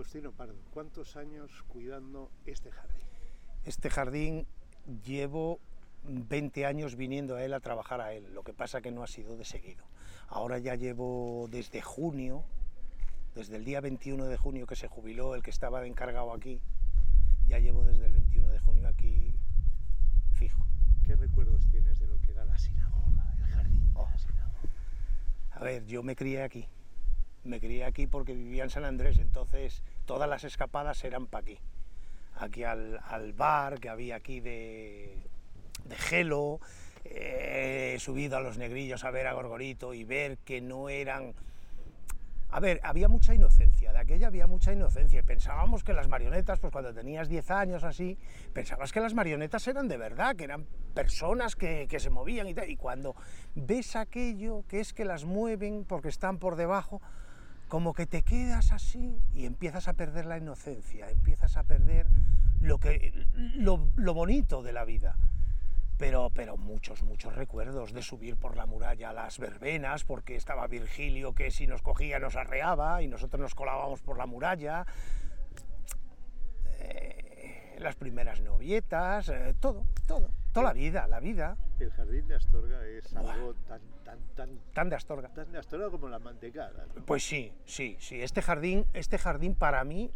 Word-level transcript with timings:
Faustino 0.00 0.32
Pardo, 0.32 0.54
¿cuántos 0.72 1.14
años 1.16 1.50
cuidando 1.68 2.30
este 2.46 2.70
jardín? 2.70 3.04
Este 3.66 3.90
jardín 3.90 4.46
llevo 5.04 5.60
20 6.04 6.64
años 6.64 6.96
viniendo 6.96 7.36
a 7.36 7.44
él 7.44 7.52
a 7.52 7.60
trabajar 7.60 8.00
a 8.00 8.14
él, 8.14 8.32
lo 8.32 8.42
que 8.42 8.54
pasa 8.54 8.80
que 8.80 8.90
no 8.92 9.02
ha 9.02 9.06
sido 9.06 9.36
de 9.36 9.44
seguido. 9.44 9.84
Ahora 10.28 10.56
ya 10.56 10.74
llevo 10.74 11.48
desde 11.50 11.82
junio, 11.82 12.44
desde 13.34 13.56
el 13.56 13.64
día 13.66 13.82
21 13.82 14.24
de 14.24 14.38
junio 14.38 14.66
que 14.66 14.74
se 14.74 14.88
jubiló 14.88 15.34
el 15.34 15.42
que 15.42 15.50
estaba 15.50 15.84
encargado 15.86 16.32
aquí, 16.32 16.62
ya 17.46 17.58
llevo 17.58 17.84
desde 17.84 18.06
el 18.06 18.12
21 18.12 18.48
de 18.48 18.58
junio 18.58 18.88
aquí 18.88 19.34
fijo. 20.32 20.64
¿Qué 21.04 21.14
recuerdos 21.14 21.68
tienes 21.70 21.98
de 21.98 22.06
lo 22.06 22.18
que 22.22 22.30
era 22.30 22.46
la 22.46 22.56
sinagoga, 22.56 23.34
el 23.36 23.44
jardín 23.50 23.84
de 23.86 23.92
la 23.92 24.00
Oh. 24.00 24.08
sinagoga? 24.16 24.60
A 25.50 25.62
ver, 25.62 25.84
yo 25.84 26.02
me 26.02 26.16
crié 26.16 26.42
aquí. 26.42 26.66
Me 27.44 27.58
crié 27.58 27.84
aquí 27.84 28.06
porque 28.06 28.34
vivía 28.34 28.64
en 28.64 28.70
San 28.70 28.84
Andrés, 28.84 29.18
entonces 29.18 29.82
todas 30.04 30.28
las 30.28 30.44
escapadas 30.44 31.02
eran 31.04 31.26
para 31.26 31.42
aquí. 31.42 31.58
Aquí 32.36 32.64
al, 32.64 33.00
al 33.08 33.32
bar 33.32 33.80
que 33.80 33.88
había 33.88 34.16
aquí 34.16 34.40
de, 34.40 35.16
de 35.84 35.96
gelo, 35.96 36.60
eh, 37.04 37.92
he 37.94 37.98
subido 37.98 38.36
a 38.36 38.40
los 38.40 38.58
negrillos 38.58 39.04
a 39.04 39.10
ver 39.10 39.26
a 39.26 39.32
Gorgorito 39.32 39.94
y 39.94 40.04
ver 40.04 40.38
que 40.38 40.60
no 40.60 40.88
eran... 40.88 41.34
A 42.52 42.58
ver, 42.58 42.80
había 42.82 43.08
mucha 43.08 43.32
inocencia, 43.32 43.92
de 43.92 43.98
aquella 43.98 44.26
había 44.26 44.48
mucha 44.48 44.72
inocencia 44.72 45.22
pensábamos 45.22 45.84
que 45.84 45.92
las 45.92 46.08
marionetas, 46.08 46.58
pues 46.58 46.72
cuando 46.72 46.92
tenías 46.92 47.28
10 47.28 47.48
años 47.52 47.84
así, 47.84 48.18
pensabas 48.52 48.90
que 48.90 49.00
las 49.00 49.14
marionetas 49.14 49.68
eran 49.68 49.86
de 49.86 49.96
verdad, 49.96 50.34
que 50.34 50.44
eran 50.44 50.66
personas 50.92 51.54
que, 51.54 51.86
que 51.88 52.00
se 52.00 52.10
movían 52.10 52.48
y 52.48 52.54
tal. 52.54 52.68
Y 52.68 52.76
cuando 52.76 53.14
ves 53.54 53.94
aquello 53.94 54.64
que 54.66 54.80
es 54.80 54.92
que 54.92 55.04
las 55.04 55.24
mueven 55.24 55.84
porque 55.84 56.08
están 56.08 56.38
por 56.38 56.56
debajo, 56.56 57.00
como 57.70 57.94
que 57.94 58.04
te 58.04 58.22
quedas 58.22 58.72
así 58.72 59.22
y 59.32 59.46
empiezas 59.46 59.86
a 59.86 59.94
perder 59.94 60.26
la 60.26 60.36
inocencia, 60.36 61.08
empiezas 61.08 61.56
a 61.56 61.62
perder 61.62 62.08
lo, 62.60 62.78
que, 62.78 63.26
lo, 63.54 63.78
bonito 64.12 64.62
de 64.62 64.72
la 64.72 64.84
vida. 64.84 65.16
Pero, 65.96 66.30
pero 66.34 66.56
muchos, 66.56 67.02
muchos 67.04 67.36
recuerdos 67.36 67.92
de 67.92 68.02
subir 68.02 68.36
por 68.36 68.56
la 68.56 68.66
muralla 68.66 69.10
a 69.10 69.12
las 69.12 69.38
verbenas, 69.38 70.02
porque 70.02 70.34
estaba 70.34 70.66
Virgilio 70.66 71.32
que 71.32 71.52
si 71.52 71.68
nos 71.68 71.80
cogía 71.80 72.18
nos 72.18 72.34
arreaba 72.34 73.02
y 73.02 73.08
nosotros 73.08 73.40
nos 73.40 73.54
colábamos 73.54 74.02
por 74.02 74.18
la 74.18 74.26
muralla. 74.26 74.84
Eh, 76.80 77.76
las 77.78 77.94
primeras 77.94 78.40
novietas, 78.40 79.28
eh, 79.28 79.54
todo, 79.60 79.86
todo, 80.08 80.28
toda 80.52 80.66
la 80.66 80.72
vida, 80.72 81.06
la 81.06 81.20
vida, 81.20 81.56
El 81.80 81.90
jardín 81.92 82.28
de 82.28 82.34
Astorga 82.34 82.86
es 82.86 83.16
algo 83.16 83.54
tan, 83.66 83.80
tan, 84.04 84.18
tan, 84.36 84.60
tan 84.74 84.90
de 84.90 84.96
Astorga. 84.96 85.30
tan 85.30 85.50
de 85.50 85.58
Astorga 85.58 85.90
como 85.90 86.08
la 86.08 86.18
mantecada. 86.18 86.86
¿no? 86.94 87.06
Pues 87.06 87.22
sí, 87.22 87.52
sí, 87.64 87.96
sí. 87.98 88.20
Este 88.20 88.42
jardín, 88.42 88.84
este 88.92 89.16
jardín 89.16 89.54
para 89.54 89.82
mí 89.84 90.10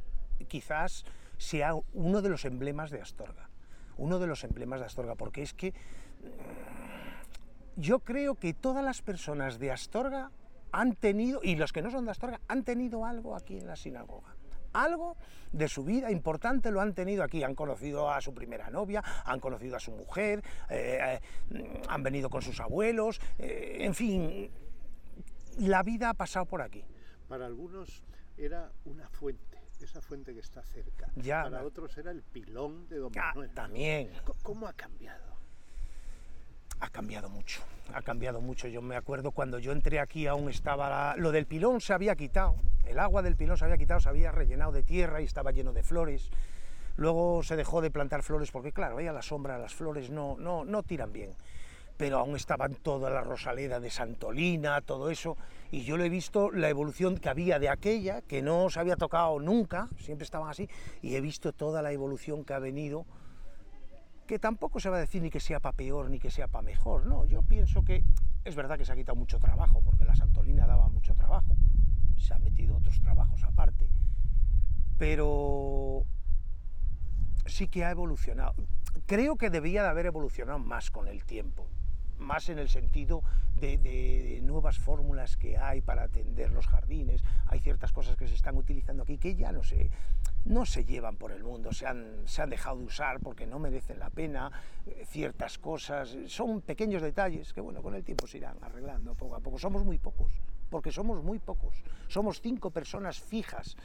quizás 0.49 1.07
sea 1.39 1.73
uno 1.95 2.21
de 2.21 2.29
los 2.29 2.45
emblemas 2.45 2.91
de 2.91 3.01
Astorga. 3.01 3.49
Uno 3.97 4.19
de 4.19 4.27
los 4.27 4.45
emblemas 4.45 4.81
de 4.81 4.87
Astorga, 4.87 5.15
porque 5.15 5.43
es 5.43 5.55
que 5.55 5.71
mm, 5.71 7.81
yo 7.81 8.01
creo 8.01 8.35
que 8.35 8.53
todas 8.53 8.85
las 8.85 9.01
personas 9.01 9.59
de 9.59 9.71
Astorga 9.71 10.31
han 10.71 10.95
tenido, 10.95 11.41
y 11.43 11.57
los 11.57 11.73
que 11.73 11.81
no 11.81 11.91
son 11.91 12.05
de 12.05 12.11
Astorga, 12.11 12.41
han 12.47 12.65
tenido 12.65 13.07
algo 13.07 13.37
aquí 13.37 13.57
en 13.57 13.67
la 13.67 13.77
sinagoga. 13.77 14.34
Algo 14.75 15.17
de 15.53 15.69
su 15.69 15.85
vida 15.85 16.11
importante 16.11 16.71
lo 16.71 16.81
han 16.81 16.95
tenido 16.95 17.23
aquí. 17.23 17.43
Han 17.43 17.55
conocido 17.55 18.11
a 18.11 18.21
su 18.21 18.35
primera 18.35 18.71
novia, 18.71 19.03
han 19.25 19.41
conocido 19.41 19.77
a 19.77 19.81
su 19.81 19.93
mujer, 19.93 20.43
eh, 20.69 21.21
eh, 21.53 21.83
han 21.89 22.03
venido 22.03 22.29
con 22.29 22.43
sus 22.43 22.61
abuelos, 22.61 23.21
eh, 23.39 23.79
en 23.81 23.95
fin, 23.95 24.51
la 25.59 25.83
vida 25.83 26.11
ha 26.11 26.15
pasado 26.15 26.45
por 26.47 26.61
aquí. 26.61 26.85
Para 27.29 27.47
algunos 27.47 28.03
era 28.37 28.73
una 28.85 29.09
fuente, 29.09 29.59
esa 29.81 30.01
fuente 30.03 30.35
que 30.35 30.41
está 30.41 30.63
cerca. 30.65 31.09
Ya, 31.15 31.45
Para 31.45 31.63
otros 31.65 31.97
era 31.97 32.11
el 32.11 32.23
pilón 32.23 32.89
de 32.89 32.99
Don 32.99 33.13
Ah, 33.17 33.29
Manuel. 33.29 33.51
también. 33.55 34.11
¿Cómo 34.43 34.67
ha 34.67 34.73
cambiado? 34.73 35.34
Ha 36.81 36.91
cambiado 36.91 37.29
mucho, 37.29 37.63
ha 37.93 38.03
cambiado 38.03 38.41
mucho. 38.41 38.69
Yo 38.69 38.83
me 38.83 38.97
acuerdo 38.97 39.31
cuando 39.31 39.59
yo 39.59 39.73
entré 39.73 40.01
aquí 40.01 40.27
aún 40.27 40.51
estaba 40.51 41.17
lo 41.17 41.33
del 41.33 41.47
pilón 41.47 41.81
se 41.81 41.93
había 41.93 42.15
quitado, 42.15 42.57
el 42.87 42.99
agua 42.99 43.23
del 43.23 43.37
pilón 43.37 43.57
se 43.57 43.65
había 43.65 43.79
quitado, 43.79 44.01
se 44.01 44.09
había 44.09 44.33
rellenado 44.33 44.73
de 44.73 44.83
tierra 44.83 45.21
y 45.21 45.25
estaba 45.25 45.53
lleno 45.53 45.73
de 45.73 45.83
flores. 45.83 46.31
Luego 46.97 47.43
se 47.43 47.57
dejó 47.57 47.81
de 47.81 47.91
plantar 47.91 48.23
flores 48.23 48.51
porque 48.51 48.73
claro, 48.73 48.99
ahí 48.99 49.07
a 49.07 49.13
la 49.13 49.23
sombra 49.23 49.59
las 49.59 49.75
flores 49.75 50.11
no, 50.11 50.37
no, 50.39 50.65
no 50.65 50.83
tiran 50.83 51.13
bien. 51.13 51.31
Pero 51.97 52.19
aún 52.19 52.35
estaban 52.35 52.75
toda 52.75 53.09
la 53.09 53.21
rosaleda 53.21 53.79
de 53.79 53.89
Santolina, 53.89 54.81
todo 54.81 55.11
eso, 55.11 55.37
y 55.71 55.85
yo 55.85 55.97
lo 55.97 56.05
he 56.05 56.09
visto 56.09 56.51
la 56.51 56.69
evolución 56.69 57.19
que 57.19 57.29
había 57.29 57.61
de 57.61 57.69
aquella, 57.69 58.21
que 58.23 58.43
no 58.43 58.69
se 58.69 58.81
había 58.81 58.97
tocado 58.97 59.39
nunca, 59.39 59.89
siempre 59.99 60.25
estaban 60.25 60.51
así, 60.51 60.69
y 61.03 61.15
he 61.15 61.21
visto 61.21 61.53
toda 61.53 61.83
la 61.83 61.93
evolución 61.93 62.45
que 62.45 62.53
ha 62.53 62.59
venido 62.59 63.07
que 64.27 64.39
tampoco 64.39 64.81
se 64.81 64.89
va 64.89 64.97
a 64.97 65.01
decir 65.01 65.23
ni 65.23 65.31
que 65.31 65.41
sea 65.41 65.61
para 65.61 65.77
peor 65.77 66.11
ni 66.11 66.19
que 66.19 66.31
sea 66.31 66.49
para 66.49 66.63
mejor, 66.63 67.07
no, 67.07 67.25
yo 67.27 67.43
pienso 67.43 67.85
que 67.85 68.03
es 68.45 68.55
verdad 68.55 68.79
que 68.79 68.85
se 68.85 68.93
ha 68.93 68.97
quitado 68.97 69.17
mucho 69.17 69.39
trabajo, 69.39 69.81
porque 69.83 70.05
la 70.05 70.15
Santolina 70.15 70.67
daba 70.67 70.89
mucho 70.89 71.15
trabajo, 71.15 71.57
se 72.17 72.35
han 72.35 72.43
metido 72.43 72.77
otros 72.77 73.01
trabajos 73.01 73.43
aparte, 73.43 73.89
pero 74.99 76.05
sí 77.47 77.69
que 77.69 77.85
ha 77.85 77.91
evolucionado. 77.91 78.55
Creo 79.07 79.37
que 79.37 79.51
debía 79.51 79.83
de 79.83 79.89
haber 79.89 80.07
evolucionado 80.07 80.59
más 80.59 80.91
con 80.91 81.09
el 81.09 81.25
tiempo, 81.25 81.67
más 82.19 82.49
en 82.49 82.59
el 82.59 82.69
sentido 82.69 83.23
de, 83.61 84.41
nuevas 84.43 84.79
fórmulas 84.79 85.37
que 85.37 85.57
hay 85.59 85.81
para 85.81 86.05
atender 86.05 86.51
los 86.51 86.67
jardines. 86.67 87.23
Hay 87.47 87.61
ciertas 87.61 87.93
cosas 87.93 88.17
que 88.17 88.29
se 88.29 88.35
están 88.35 88.57
utilizando 88.57 89.03
aquí 89.03 89.19
que 89.19 89.35
ya 89.35 89.53
no 89.53 89.63
se, 89.63 89.91
no 90.45 90.67
se 90.67 90.85
llevan 90.85 91.17
por 91.17 91.33
el 91.33 91.43
mundo, 91.43 91.73
se 91.73 91.87
han, 91.87 92.23
se 92.27 92.43
han 92.43 92.51
dejado 92.51 92.79
de 92.79 92.85
usar 92.85 93.21
porque 93.21 93.47
no 93.47 93.59
merecen 93.59 93.99
la 93.99 94.11
pena. 94.11 94.51
eh, 94.87 95.05
Ciertas 95.07 95.59
cosas 95.59 96.17
son 96.27 96.61
pequeños 96.61 97.03
detalles 97.03 97.53
que, 97.53 97.61
bueno, 97.61 97.83
con 97.83 97.95
el 97.95 98.05
tiempo 98.05 98.27
se 98.27 98.39
irán 98.39 98.57
arreglando 98.63 99.15
poco 99.15 99.37
a 99.37 99.41
poco. 99.41 99.59
Somos 99.59 99.85
muy 99.85 99.99
pocos, 99.99 100.33
porque 100.71 100.93
somos 100.93 101.23
muy 101.23 101.39
pocos. 101.39 101.83
Somos 102.09 102.41
cinco 102.41 102.71
personas 102.71 103.19
fijas 103.21 103.77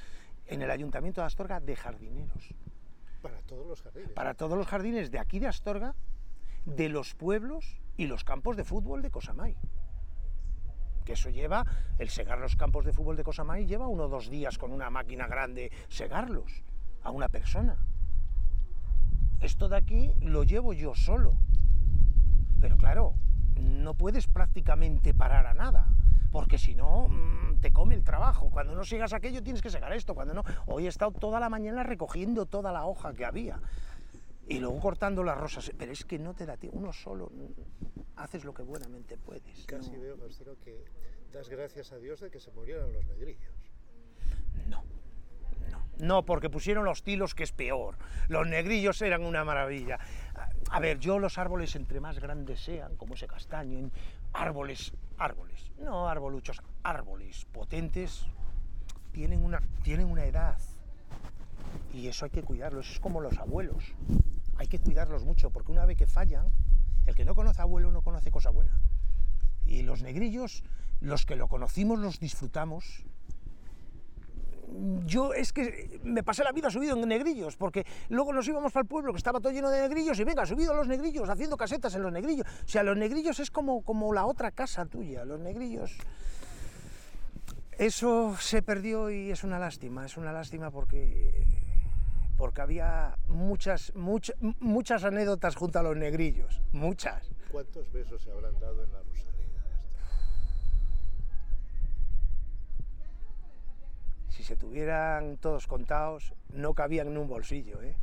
en 0.47 0.61
el 0.61 0.71
Ayuntamiento 0.71 1.21
de 1.21 1.27
Astorga 1.27 1.59
de 1.59 1.75
jardineros 1.75 2.53
Para 3.21 3.39
todos 3.43 3.67
los 3.67 3.81
jardines. 3.81 4.11
para 4.11 4.33
todos 4.33 4.57
los 4.57 4.67
jardines 4.67 5.11
de 5.11 5.19
aquí 5.19 5.39
de 5.39 5.47
Astorga, 5.47 5.93
de 6.65 6.89
los 6.89 7.13
pueblos 7.15 7.77
y 7.97 8.07
los 8.07 8.23
campos 8.23 8.57
de 8.57 8.63
fútbol 8.63 9.01
de 9.01 9.11
Cosamay. 9.11 9.55
Eso 11.09 11.29
lleva, 11.29 11.65
el 11.97 12.09
segar 12.09 12.39
los 12.39 12.55
campos 12.55 12.85
de 12.85 12.93
fútbol 12.93 13.17
de 13.17 13.23
Cosamay 13.23 13.65
lleva 13.65 13.87
uno 13.87 14.03
o 14.03 14.07
dos 14.07 14.29
días 14.29 14.57
con 14.57 14.71
una 14.71 14.89
máquina 14.89 15.27
grande 15.27 15.71
segarlos 15.87 16.63
a 17.03 17.09
una 17.09 17.29
persona. 17.29 17.77
Esto 19.41 19.69
de 19.69 19.77
aquí 19.77 20.11
lo 20.21 20.43
llevo 20.43 20.73
yo 20.73 20.93
solo. 20.93 21.33
Pero 22.61 22.77
claro, 22.77 23.15
no 23.55 23.95
puedes 23.95 24.27
prácticamente 24.27 25.13
parar 25.13 25.47
a 25.47 25.53
nada, 25.53 25.87
porque 26.31 26.57
si 26.57 26.75
no 26.75 27.07
mm, 27.07 27.59
te 27.59 27.71
come 27.71 27.95
el 27.95 28.03
trabajo. 28.03 28.51
Cuando 28.51 28.75
no 28.75 28.83
sigas 28.83 29.13
aquello 29.13 29.41
tienes 29.41 29.61
que 29.61 29.69
segar 29.69 29.91
esto, 29.93 30.13
cuando 30.13 30.33
no... 30.33 30.43
Hoy 30.67 30.85
he 30.85 30.89
estado 30.89 31.11
toda 31.11 31.39
la 31.39 31.49
mañana 31.49 31.83
recogiendo 31.83 32.45
toda 32.45 32.71
la 32.71 32.85
hoja 32.85 33.13
que 33.13 33.25
había 33.25 33.59
y 34.49 34.59
luego 34.59 34.79
cortando 34.79 35.23
las 35.23 35.37
rosas, 35.37 35.71
pero 35.77 35.91
es 35.91 36.03
que 36.05 36.17
no 36.19 36.33
te 36.33 36.45
da 36.45 36.57
tiempo, 36.57 36.77
uno 36.79 36.91
solo 36.91 37.31
haces 38.15 38.43
lo 38.43 38.53
que 38.53 38.63
buenamente 38.63 39.17
puedes. 39.17 39.65
Casi 39.65 39.91
no- 39.91 40.01
veo, 40.01 40.17
Faustino, 40.17 40.53
que 40.63 40.83
das 41.31 41.47
gracias 41.49 41.91
a 41.91 41.97
Dios 41.97 42.19
de 42.19 42.31
que 42.31 42.39
se 42.39 42.51
murieran 42.51 42.91
los 42.91 43.05
negrillos. 43.05 43.53
No, 44.67 44.83
no, 45.71 45.83
no, 45.99 46.25
porque 46.25 46.49
pusieron 46.49 46.83
los 46.83 47.03
tilos, 47.03 47.35
que 47.35 47.43
es 47.43 47.51
peor. 47.51 47.95
Los 48.27 48.47
negrillos 48.47 49.01
eran 49.01 49.23
una 49.23 49.45
maravilla. 49.45 49.99
A- 50.71 50.79
ver, 50.79 50.99
yo 50.99 51.19
los 51.19 51.37
árboles, 51.37 51.75
entre 51.75 51.99
más 51.99 52.19
grandes 52.19 52.59
sean, 52.61 52.95
como 52.97 53.13
ese 53.13 53.27
castaño, 53.27 53.89
árboles, 54.33 54.93
árboles, 55.17 55.71
no 55.77 56.07
arboluchos, 56.09 56.61
árboles 56.83 57.45
potentes, 57.45 58.25
tienen 59.11 59.43
una, 59.43 59.61
tienen 59.83 60.09
una 60.09 60.25
edad. 60.25 60.57
Y 61.93 62.07
eso 62.07 62.25
hay 62.25 62.31
que 62.31 62.41
cuidarlos, 62.43 62.89
es 62.91 62.99
como 62.99 63.19
los 63.21 63.37
abuelos. 63.37 63.93
Hay 64.59 64.67
que 64.67 64.77
cuidarlos 64.77 65.23
mucho, 65.23 65.51
porque 65.51 65.71
una 65.71 65.85
vez 65.85 65.97
que 65.97 66.05
fallan, 66.05 66.51
el 67.07 67.15
que 67.15 67.23
no 67.23 67.33
conoce 67.33 67.61
abuelo 67.61 67.91
no 67.91 68.01
conoce 68.01 68.29
cosa 68.29 68.49
buena. 68.49 68.77
Y 69.65 69.83
los 69.83 70.03
negrillos, 70.03 70.63
los 70.99 71.25
que 71.25 71.37
lo 71.37 71.47
conocimos, 71.47 71.97
los 71.97 72.19
disfrutamos, 72.19 73.05
yo 75.05 75.33
es 75.33 75.53
que 75.53 76.01
me 76.03 76.23
pasé 76.23 76.43
la 76.43 76.51
vida 76.51 76.69
subido 76.69 76.97
en 76.97 77.07
negrillos, 77.07 77.55
porque 77.55 77.85
luego 78.09 78.33
nos 78.33 78.45
íbamos 78.49 78.73
para 78.73 78.81
el 78.81 78.87
pueblo 78.87 79.13
que 79.13 79.17
estaba 79.17 79.39
todo 79.39 79.53
lleno 79.53 79.69
de 79.69 79.79
negrillos 79.87 80.19
y 80.19 80.25
venga, 80.25 80.45
subido 80.45 80.73
a 80.73 80.75
los 80.75 80.89
negrillos, 80.89 81.29
haciendo 81.29 81.55
casetas 81.55 81.95
en 81.95 82.01
los 82.03 82.11
negrillos. 82.11 82.45
O 82.45 82.67
sea, 82.67 82.83
los 82.83 82.97
negrillos 82.97 83.39
es 83.39 83.51
como, 83.51 83.81
como 83.81 84.13
la 84.13 84.25
otra 84.25 84.51
casa 84.51 84.85
tuya, 84.85 85.23
los 85.23 85.39
negrillos. 85.39 85.97
Eso 87.77 88.35
se 88.37 88.61
perdió 88.61 89.09
y 89.09 89.31
es 89.31 89.45
una 89.45 89.57
lástima, 89.57 90.05
es 90.05 90.17
una 90.17 90.33
lástima 90.33 90.69
porque, 90.69 91.47
porque 92.39 92.61
había 92.61 93.17
muchas, 93.27 93.93
muchas, 93.95 94.37
muchas 94.61 95.03
anécdotas 95.03 95.57
junto 95.57 95.77
a 95.77 95.83
los 95.83 95.97
negrillos, 95.97 96.61
muchas. 96.71 97.29
¿Cuántos 97.51 97.91
besos 97.91 98.23
se 98.23 98.31
habrán 98.31 98.57
dado 98.61 98.81
en 98.81 98.93
la 98.93 99.03
Rosaleda? 99.03 99.29
si 104.29 104.45
se 104.45 104.55
tuvieran 104.55 105.35
todos 105.35 105.67
contados, 105.67 106.33
no 106.53 106.73
cabían 106.73 107.07
en 107.07 107.17
un 107.17 107.27
bolsillo, 107.27 107.81
¿eh? 107.81 107.97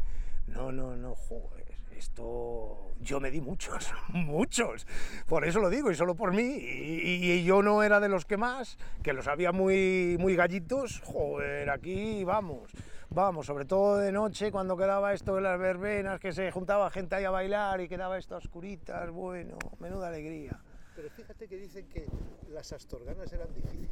No, 0.47 0.71
no, 0.71 0.95
no, 0.95 1.15
joder, 1.15 1.66
esto 1.97 2.93
yo 3.01 3.21
me 3.21 3.31
di 3.31 3.41
muchos, 3.41 3.93
muchos. 4.09 4.87
Por 5.27 5.45
eso 5.45 5.61
lo 5.61 5.71
digo, 5.71 5.91
y 5.91 5.95
solo 5.95 6.15
por 6.15 6.33
mí. 6.33 6.43
Y, 6.43 7.33
y, 7.33 7.45
yo 7.45 7.63
no 7.63 7.83
era 7.83 8.01
de 8.01 8.09
los 8.09 8.25
que 8.25 8.37
más, 8.37 8.79
que 9.03 9.13
los 9.13 9.27
había 9.27 9.53
muy, 9.53 10.17
muy 10.19 10.37
gallitos. 10.37 11.01
Joder, 11.05 11.71
aquí 11.71 12.25
vamos, 12.25 12.73
vamos, 13.11 13.47
sobre 13.47 13.65
todo 13.65 13.99
de 13.99 14.13
noche, 14.13 14.51
cuando 14.51 14.77
quedaba 14.77 15.13
esto 15.13 15.37
de 15.37 15.43
las 15.43 15.59
verbenas, 15.59 16.21
que 16.21 16.33
se 16.33 16.51
juntaba 16.51 16.91
gente 16.91 17.15
ahí 17.15 17.25
a 17.25 17.31
bailar 17.31 17.81
y 17.81 17.89
quedaba 17.89 18.19
esto 18.19 18.35
a 18.35 18.39
oscuritas, 18.39 19.11
bueno, 19.11 19.57
menuda 19.79 20.09
alegría. 20.09 20.59
Pero 20.95 21.11
fíjate 21.11 21.47
que 21.47 21.57
dicen 21.57 21.87
que 21.89 22.07
las 22.49 22.73
astorganas 22.73 23.31
eran 23.33 23.53
difíciles. 23.53 23.91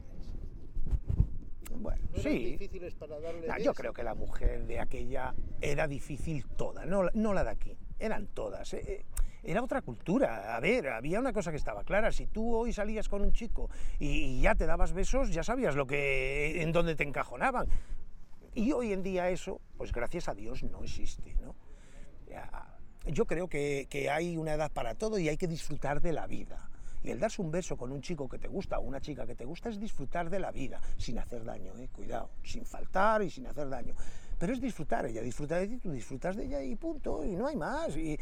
Bueno, 1.76 2.02
¿No 2.12 2.20
eran 2.20 2.32
sí. 2.32 2.44
difíciles 2.52 2.94
para 2.94 3.18
darle 3.20 3.46
de 3.48 3.62
yo 3.62 3.74
creo 3.74 3.92
que 3.92 4.02
la 4.02 4.14
mujer 4.14 4.64
de 4.66 4.80
aquella 4.80 5.34
era 5.60 5.86
difícil 5.86 6.46
toda, 6.56 6.86
no, 6.86 7.10
no 7.14 7.34
la 7.34 7.44
de 7.44 7.50
aquí, 7.50 7.76
eran 7.98 8.26
todas. 8.28 8.72
eh, 8.74 8.82
eh, 8.86 9.04
Era 9.42 9.62
otra 9.62 9.82
cultura. 9.82 10.56
A 10.56 10.60
ver, 10.60 10.88
había 10.88 11.20
una 11.20 11.32
cosa 11.32 11.50
que 11.50 11.56
estaba 11.56 11.84
clara. 11.84 12.10
Si 12.12 12.26
tú 12.26 12.54
hoy 12.54 12.72
salías 12.72 13.08
con 13.08 13.22
un 13.22 13.32
chico 13.32 13.68
y, 13.98 14.40
ya 14.40 14.54
te 14.54 14.66
dabas 14.66 14.92
besos, 14.92 15.30
ya 15.30 15.42
sabías 15.42 15.76
lo 15.76 15.86
que, 15.86 16.62
en 16.62 16.72
dónde 16.72 16.96
te 16.96 17.04
encajonaban. 17.04 17.66
Y 18.54 18.72
hoy 18.72 18.92
en 18.92 19.02
día 19.02 19.28
eso, 19.30 19.60
pues 19.76 19.92
gracias 19.92 20.28
a 20.28 20.34
Dios, 20.34 20.62
no 20.62 20.82
existe. 20.82 21.34
¿no? 21.42 21.54
Yo 23.06 23.26
creo 23.26 23.48
que, 23.48 23.86
que 23.90 24.08
hay 24.08 24.36
una 24.36 24.54
edad 24.54 24.72
para 24.72 24.94
todo 24.94 25.18
y 25.18 25.28
hay 25.28 25.36
que 25.36 25.46
disfrutar 25.46 26.00
de 26.00 26.12
la 26.12 26.26
vida. 26.26 26.70
Y 27.02 27.10
el 27.10 27.20
darse 27.20 27.42
un 27.42 27.50
beso 27.50 27.76
con 27.76 27.92
un 27.92 28.00
chico 28.00 28.26
que 28.30 28.38
te 28.38 28.48
gusta 28.48 28.78
o 28.78 28.82
una 28.82 28.98
chica 28.98 29.26
que 29.26 29.34
te 29.34 29.44
gusta 29.44 29.68
es 29.68 29.78
disfrutar 29.78 30.30
de 30.30 30.38
la 30.38 30.50
vida, 30.50 30.80
sin 30.96 31.18
hacer 31.18 31.44
daño, 31.44 31.76
¿eh? 31.78 31.90
cuidado, 31.92 32.30
sin 32.42 32.64
faltar 32.64 33.22
y 33.22 33.28
sin 33.28 33.46
hacer 33.46 33.68
daño. 33.68 33.94
Pero 34.44 34.52
es 34.52 34.60
disfrutar, 34.60 35.06
ella 35.06 35.22
disfruta 35.22 35.56
de 35.56 35.68
ti, 35.68 35.78
tú 35.78 35.90
disfrutas 35.90 36.36
de 36.36 36.44
ella 36.44 36.62
y 36.62 36.76
punto, 36.76 37.24
y 37.24 37.34
no 37.34 37.46
hay 37.46 37.56
más. 37.56 37.96
Y 37.96 38.20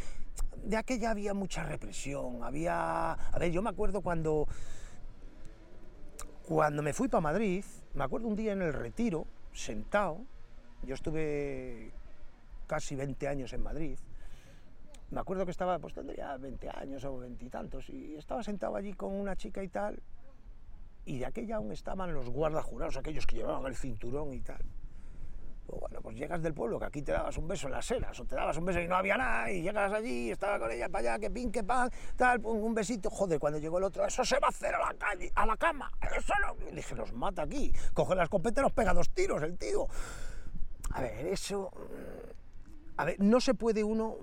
de 0.64 0.76
aquella 0.76 1.10
había 1.10 1.34
mucha 1.34 1.64
represión, 1.64 2.44
había... 2.44 3.14
A 3.14 3.38
ver, 3.40 3.50
yo 3.50 3.60
me 3.60 3.70
acuerdo 3.70 4.02
cuando, 4.02 4.46
cuando 6.46 6.80
me 6.80 6.92
fui 6.92 7.08
para 7.08 7.22
Madrid, 7.22 7.64
me 7.94 8.04
acuerdo 8.04 8.28
un 8.28 8.36
día 8.36 8.52
en 8.52 8.62
el 8.62 8.72
retiro, 8.72 9.26
sentado, 9.52 10.20
yo 10.84 10.94
estuve 10.94 11.90
casi 12.68 12.94
20 12.94 13.26
años 13.26 13.52
en 13.52 13.64
Madrid, 13.64 13.98
me 15.10 15.18
acuerdo 15.18 15.44
que 15.44 15.50
estaba, 15.50 15.80
pues 15.80 15.92
tendría 15.92 16.36
20 16.36 16.70
años 16.70 17.04
o 17.04 17.18
veintitantos, 17.18 17.90
y, 17.90 18.14
estaba 18.14 18.44
sentado 18.44 18.76
allí 18.76 18.92
con 18.92 19.12
una 19.12 19.34
chica 19.34 19.60
y 19.60 19.68
tal, 19.68 20.00
y 21.04 21.18
de 21.18 21.26
aquella 21.26 21.56
aún 21.56 21.72
estaban 21.72 22.14
los 22.14 22.30
guardajurados, 22.30 22.96
aquellos 22.96 23.26
que 23.26 23.38
llevaban 23.38 23.66
el 23.66 23.74
cinturón 23.74 24.32
y 24.34 24.40
tal. 24.40 24.62
Bueno, 25.80 26.02
pues 26.02 26.16
llegas 26.16 26.42
del 26.42 26.52
pueblo, 26.52 26.78
que 26.78 26.84
aquí 26.84 27.02
te 27.02 27.12
dabas 27.12 27.36
un 27.38 27.48
beso 27.48 27.66
en 27.66 27.72
las 27.72 27.90
eras, 27.90 28.18
o 28.20 28.26
te 28.26 28.34
dabas 28.34 28.56
un 28.58 28.66
beso 28.66 28.80
y 28.80 28.86
no 28.86 28.96
había 28.96 29.16
nada, 29.16 29.50
y 29.50 29.62
llegas 29.62 29.90
allí, 29.90 30.30
estaba 30.30 30.58
con 30.58 30.70
ella 30.70 30.88
para 30.90 31.12
allá, 31.12 31.18
que 31.18 31.30
pin, 31.30 31.50
que 31.50 31.64
pan, 31.64 31.90
tal, 32.14 32.44
un 32.44 32.74
besito, 32.74 33.08
joder, 33.08 33.40
cuando 33.40 33.58
llegó 33.58 33.78
el 33.78 33.84
otro, 33.84 34.04
eso 34.04 34.22
se 34.22 34.38
va 34.38 34.48
a 34.48 34.50
hacer 34.50 34.74
a 34.74 34.80
la 34.80 34.94
calle, 34.94 35.32
a 35.34 35.46
la 35.46 35.56
cama, 35.56 35.90
eso 36.14 36.34
no, 36.42 36.68
y 36.68 36.74
dije, 36.74 36.94
nos 36.94 37.14
mata 37.14 37.42
aquí, 37.42 37.72
coge 37.94 38.14
la 38.14 38.24
escopeta 38.24 38.60
y 38.60 38.64
nos 38.64 38.72
pega 38.72 38.92
dos 38.92 39.10
tiros 39.10 39.42
el 39.42 39.56
tío. 39.56 39.86
A 40.90 41.00
ver, 41.00 41.26
eso, 41.28 41.70
mm, 41.74 43.00
a 43.00 43.04
ver, 43.06 43.20
no 43.20 43.40
se 43.40 43.54
puede 43.54 43.82
uno, 43.82 44.16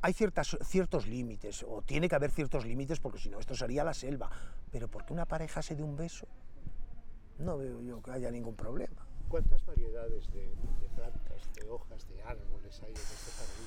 hay 0.00 0.14
ciertas, 0.14 0.56
ciertos 0.62 1.06
límites, 1.06 1.66
o 1.68 1.82
tiene 1.82 2.08
que 2.08 2.14
haber 2.14 2.30
ciertos 2.30 2.64
límites, 2.64 2.98
porque 2.98 3.18
si 3.18 3.28
no, 3.28 3.38
esto 3.38 3.54
sería 3.54 3.84
la 3.84 3.92
selva, 3.92 4.30
pero 4.72 4.88
porque 4.88 5.12
una 5.12 5.26
pareja 5.26 5.60
se 5.60 5.76
dé 5.76 5.82
un 5.82 5.96
beso, 5.96 6.26
no 7.38 7.58
veo 7.58 7.82
yo 7.82 8.02
que 8.02 8.10
haya 8.10 8.30
ningún 8.30 8.56
problema. 8.56 9.03
¿Cuántas 9.28 9.64
variedades 9.66 10.30
de, 10.32 10.48
plantas, 10.94 11.52
de 11.54 11.68
hojas, 11.68 12.08
de 12.08 12.22
árboles 12.22 12.80
hay 12.82 12.90
en 12.90 12.96
este 12.96 13.30
jardín 13.32 13.66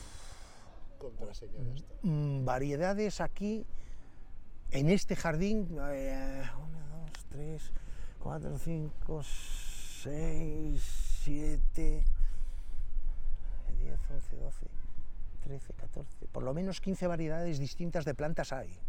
contraseñadas? 0.98 1.82
todas? 1.84 2.04
Mm, 2.04 2.46
variedades 2.46 3.22
aquí, 3.22 3.66
en 4.72 4.90
este 4.90 5.16
jardín, 5.16 5.78
eh, 5.92 6.44
una, 6.58 6.88
dos, 6.88 7.26
tres, 7.30 7.72
cuatro, 8.20 8.58
cinco, 8.58 9.22
seis, 9.24 10.82
siete, 11.24 12.06
diez, 13.78 14.00
once, 14.10 14.36
doce, 14.38 14.68
trece, 15.44 15.74
catorce, 15.74 16.28
por 16.32 16.44
lo 16.44 16.54
menos 16.54 16.80
15 16.80 17.08
variedades 17.08 17.60
distintas 17.60 18.06
de 18.06 18.14
plantas 18.16 18.54
hay. 18.54 18.80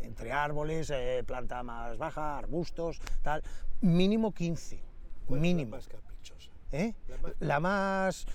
Entre 0.00 0.32
árboles, 0.32 0.90
eh, 0.90 1.24
planta 1.26 1.62
más 1.62 1.96
baja, 1.96 2.36
arbustos, 2.38 3.00
tal, 3.22 3.42
mínimo 3.80 4.32
15, 4.32 4.76
¿Cuál 4.76 4.85
mínimo. 5.28 5.76
es 5.76 5.88
la 5.88 5.94
más 5.94 6.02
caprichosa? 6.04 6.50
¿eh? 6.72 6.94
La 7.08 7.16
más- 7.18 7.34
La 7.40 7.60
más. 7.60 8.26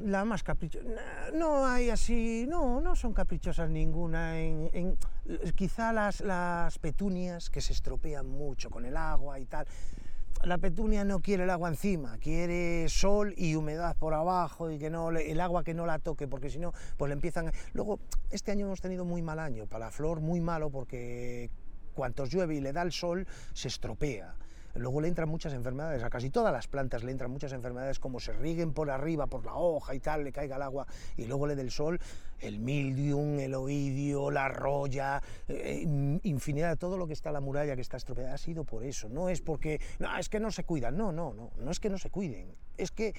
La 0.00 0.24
más 0.24 0.42
caprichosa. 0.42 0.86
No 1.34 1.66
hay 1.66 1.90
así. 1.90 2.46
No, 2.48 2.80
no 2.80 2.96
son 2.96 3.12
caprichosas 3.12 3.68
ninguna. 3.68 4.38
En, 4.40 4.70
en- 4.72 4.96
quizá 5.54 5.92
las, 5.92 6.20
las 6.22 6.78
petunias 6.78 7.50
que 7.50 7.60
se 7.60 7.72
estropean 7.74 8.26
mucho 8.26 8.70
con 8.70 8.86
el 8.86 8.96
agua 8.96 9.38
y 9.38 9.44
tal. 9.44 9.66
La 10.44 10.56
petunia 10.56 11.04
no 11.04 11.20
quiere 11.20 11.44
el 11.44 11.50
agua 11.50 11.68
encima, 11.68 12.16
quiere 12.16 12.88
sol 12.88 13.34
y 13.36 13.56
humedad 13.56 13.94
por 13.98 14.14
abajo 14.14 14.70
y 14.70 14.78
que 14.78 14.88
no 14.88 15.10
el 15.10 15.38
agua 15.38 15.62
que 15.64 15.74
no 15.74 15.84
la 15.84 15.98
toque, 15.98 16.26
porque 16.26 16.48
si 16.48 16.58
no, 16.58 16.72
pues 16.96 17.10
le 17.10 17.12
empiezan. 17.12 17.48
a- 17.48 17.52
Luego, 17.74 17.98
este 18.30 18.50
año 18.52 18.64
hemos 18.64 18.80
tenido 18.80 19.04
muy 19.04 19.20
mal 19.20 19.38
año 19.38 19.66
para 19.66 19.86
la 19.86 19.90
flor, 19.90 20.20
muy 20.20 20.40
malo, 20.40 20.70
porque 20.70 21.50
cuantos 21.92 22.30
llueve 22.30 22.54
y 22.54 22.60
le 22.62 22.72
da 22.72 22.80
el 22.80 22.92
sol, 22.92 23.26
se 23.52 23.68
estropea. 23.68 24.34
Luego 24.74 25.00
le 25.00 25.08
entran 25.08 25.28
muchas 25.28 25.52
enfermedades, 25.52 26.02
a 26.02 26.10
casi 26.10 26.30
todas 26.30 26.52
las 26.52 26.68
plantas 26.68 27.02
le 27.02 27.10
entran 27.10 27.30
muchas 27.30 27.52
enfermedades, 27.52 27.98
como 27.98 28.20
se 28.20 28.32
riguen 28.32 28.72
por 28.72 28.90
arriba, 28.90 29.26
por 29.26 29.44
la 29.44 29.54
hoja 29.54 29.94
y 29.94 30.00
tal, 30.00 30.24
le 30.24 30.32
caiga 30.32 30.56
el 30.56 30.62
agua 30.62 30.86
y 31.16 31.24
luego 31.26 31.46
le 31.46 31.56
dé 31.56 31.62
el 31.62 31.70
sol, 31.70 31.98
el 32.38 32.60
mildium, 32.60 33.38
el 33.40 33.54
oidio, 33.54 34.30
la 34.30 34.48
roya, 34.48 35.20
eh, 35.48 35.80
in- 35.82 36.20
infinidad 36.22 36.70
de 36.70 36.76
todo 36.76 36.96
lo 36.96 37.06
que 37.06 37.12
está 37.12 37.32
la 37.32 37.40
muralla 37.40 37.74
que 37.74 37.82
está 37.82 37.96
estropeada 37.96 38.34
ha 38.34 38.38
sido 38.38 38.64
por 38.64 38.84
eso, 38.84 39.08
no 39.08 39.28
es 39.28 39.40
porque, 39.40 39.80
no, 39.98 40.16
es 40.16 40.28
que 40.28 40.38
no 40.40 40.50
se 40.50 40.64
cuidan, 40.64 40.96
no, 40.96 41.10
no, 41.12 41.34
no, 41.34 41.50
no 41.58 41.70
es 41.70 41.80
que 41.80 41.90
no 41.90 41.98
se 41.98 42.10
cuiden, 42.10 42.54
es 42.76 42.90
que 42.92 43.14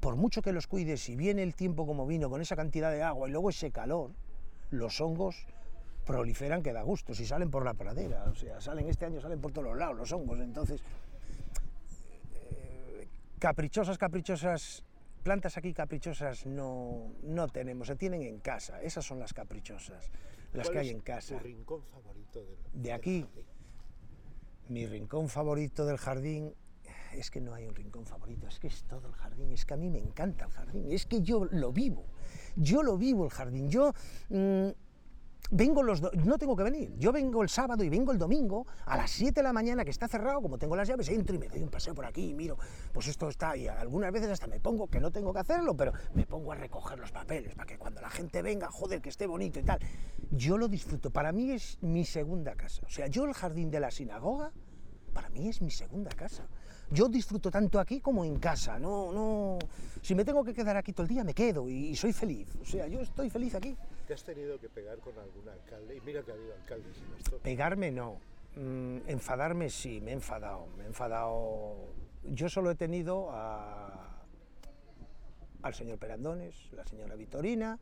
por 0.00 0.16
mucho 0.16 0.42
que 0.42 0.52
los 0.52 0.66
cuides, 0.66 1.02
si 1.02 1.16
viene 1.16 1.42
el 1.42 1.54
tiempo 1.54 1.86
como 1.86 2.06
vino, 2.06 2.28
con 2.30 2.40
esa 2.40 2.56
cantidad 2.56 2.90
de 2.90 3.02
agua 3.02 3.28
y 3.28 3.32
luego 3.32 3.50
ese 3.50 3.70
calor, 3.70 4.10
los 4.70 5.00
hongos 5.00 5.46
proliferan 6.06 6.62
que 6.62 6.72
da 6.72 6.82
gusto, 6.82 7.14
si 7.14 7.26
salen 7.26 7.50
por 7.50 7.64
la 7.64 7.74
pradera, 7.74 8.24
o 8.30 8.34
sea, 8.34 8.60
salen 8.60 8.88
este 8.88 9.04
año, 9.04 9.20
salen 9.20 9.40
por 9.40 9.50
todos 9.52 9.66
los 9.68 9.76
lados 9.76 9.96
los 9.96 10.12
hongos, 10.12 10.38
entonces, 10.40 10.80
eh, 12.34 13.08
caprichosas, 13.40 13.98
caprichosas, 13.98 14.84
plantas 15.24 15.56
aquí 15.58 15.74
caprichosas 15.74 16.46
no, 16.46 17.12
no 17.24 17.48
tenemos, 17.48 17.88
se 17.88 17.96
tienen 17.96 18.22
en 18.22 18.38
casa, 18.38 18.80
esas 18.82 19.04
son 19.04 19.18
las 19.18 19.34
caprichosas, 19.34 20.08
las 20.52 20.68
¿Cuál 20.68 20.72
que 20.72 20.78
hay 20.78 20.88
es 20.88 20.94
en 20.94 21.00
casa. 21.00 21.38
Tu 21.38 21.44
rincón 21.44 21.82
favorito 21.82 22.44
del, 22.44 22.56
De 22.72 22.82
del 22.82 22.92
aquí. 22.92 23.22
jardín? 23.22 23.44
Mi 24.68 24.86
rincón 24.86 25.28
favorito 25.28 25.86
del 25.86 25.96
jardín 25.96 26.54
es 27.12 27.30
que 27.30 27.40
no 27.40 27.52
hay 27.54 27.66
un 27.66 27.74
rincón 27.74 28.06
favorito, 28.06 28.46
es 28.46 28.60
que 28.60 28.68
es 28.68 28.84
todo 28.84 29.08
el 29.08 29.14
jardín, 29.14 29.52
es 29.52 29.64
que 29.64 29.74
a 29.74 29.76
mí 29.76 29.90
me 29.90 29.98
encanta 29.98 30.44
el 30.44 30.50
jardín, 30.52 30.92
es 30.92 31.06
que 31.06 31.22
yo 31.22 31.44
lo 31.46 31.72
vivo, 31.72 32.04
yo 32.56 32.82
lo 32.82 32.96
vivo 32.96 33.24
el 33.24 33.30
jardín, 33.30 33.70
yo 33.70 33.92
mm, 34.28 34.68
vengo 35.50 35.82
los 35.82 36.00
do- 36.00 36.10
no 36.12 36.38
tengo 36.38 36.56
que 36.56 36.62
venir, 36.64 36.92
yo 36.98 37.12
vengo 37.12 37.42
el 37.42 37.48
sábado 37.48 37.84
y 37.84 37.88
vengo 37.88 38.12
el 38.12 38.18
domingo 38.18 38.66
a 38.84 38.96
las 38.96 39.10
7 39.10 39.34
de 39.34 39.42
la 39.42 39.52
mañana 39.52 39.84
que 39.84 39.90
está 39.90 40.08
cerrado, 40.08 40.40
como 40.42 40.58
tengo 40.58 40.74
las 40.76 40.88
llaves, 40.88 41.08
entro 41.08 41.34
y 41.36 41.38
me 41.38 41.48
doy 41.48 41.62
un 41.62 41.68
paseo 41.70 41.94
por 41.94 42.04
aquí 42.04 42.30
y 42.30 42.34
miro, 42.34 42.56
pues 42.92 43.06
esto 43.08 43.28
está 43.28 43.56
y 43.56 43.68
algunas 43.68 44.12
veces 44.12 44.30
hasta 44.30 44.46
me 44.46 44.60
pongo, 44.60 44.88
que 44.88 45.00
no 45.00 45.10
tengo 45.10 45.32
que 45.32 45.38
hacerlo, 45.40 45.76
pero 45.76 45.92
me 46.14 46.26
pongo 46.26 46.52
a 46.52 46.56
recoger 46.56 46.98
los 46.98 47.12
papeles 47.12 47.54
para 47.54 47.66
que 47.66 47.78
cuando 47.78 48.00
la 48.00 48.10
gente 48.10 48.42
venga, 48.42 48.68
joder, 48.70 49.00
que 49.00 49.08
esté 49.08 49.26
bonito 49.26 49.60
y 49.60 49.62
tal. 49.62 49.78
Yo 50.30 50.58
lo 50.58 50.68
disfruto, 50.68 51.10
para 51.10 51.32
mí 51.32 51.50
es 51.52 51.78
mi 51.82 52.04
segunda 52.04 52.54
casa, 52.54 52.82
o 52.86 52.90
sea, 52.90 53.06
yo 53.06 53.24
el 53.24 53.34
jardín 53.34 53.70
de 53.70 53.80
la 53.80 53.90
sinagoga, 53.90 54.52
para 55.12 55.28
mí 55.30 55.48
es 55.48 55.62
mi 55.62 55.70
segunda 55.70 56.10
casa. 56.10 56.46
Yo 56.90 57.08
disfruto 57.08 57.50
tanto 57.50 57.80
aquí 57.80 58.00
como 58.00 58.24
en 58.24 58.38
casa, 58.38 58.78
no, 58.78 59.10
no, 59.12 59.58
si 60.02 60.14
me 60.14 60.24
tengo 60.24 60.44
que 60.44 60.54
quedar 60.54 60.76
aquí 60.76 60.92
todo 60.92 61.02
el 61.02 61.08
día 61.08 61.24
me 61.24 61.34
quedo 61.34 61.68
y, 61.68 61.88
y 61.88 61.96
soy 61.96 62.12
feliz, 62.12 62.48
o 62.60 62.64
sea, 62.64 62.86
yo 62.86 63.00
estoy 63.00 63.28
feliz 63.30 63.54
aquí. 63.56 63.76
¿Te 64.06 64.14
has 64.14 64.22
tenido 64.22 64.58
que 64.60 64.68
pegar 64.68 64.98
con 64.98 65.18
algún 65.18 65.48
alcalde? 65.48 65.96
Y 65.96 66.00
mira 66.02 66.22
que 66.22 66.30
ha 66.30 66.34
habido 66.34 66.54
alcaldes 66.54 66.96
en 66.98 67.18
esto. 67.18 67.38
Pegarme 67.38 67.90
no, 67.90 68.18
Mm, 68.58 69.00
enfadarme 69.06 69.68
sí, 69.68 70.00
me 70.00 70.12
he 70.12 70.14
enfadado, 70.14 70.66
me 70.78 70.84
he 70.84 70.86
enfadado. 70.86 71.76
Yo 72.24 72.48
solo 72.48 72.70
he 72.70 72.74
tenido 72.74 73.28
a- 73.30 74.16
al 75.60 75.74
señor 75.74 75.98
Perandones, 75.98 76.72
la 76.72 76.82
señora 76.86 77.16
Vitorina 77.16 77.78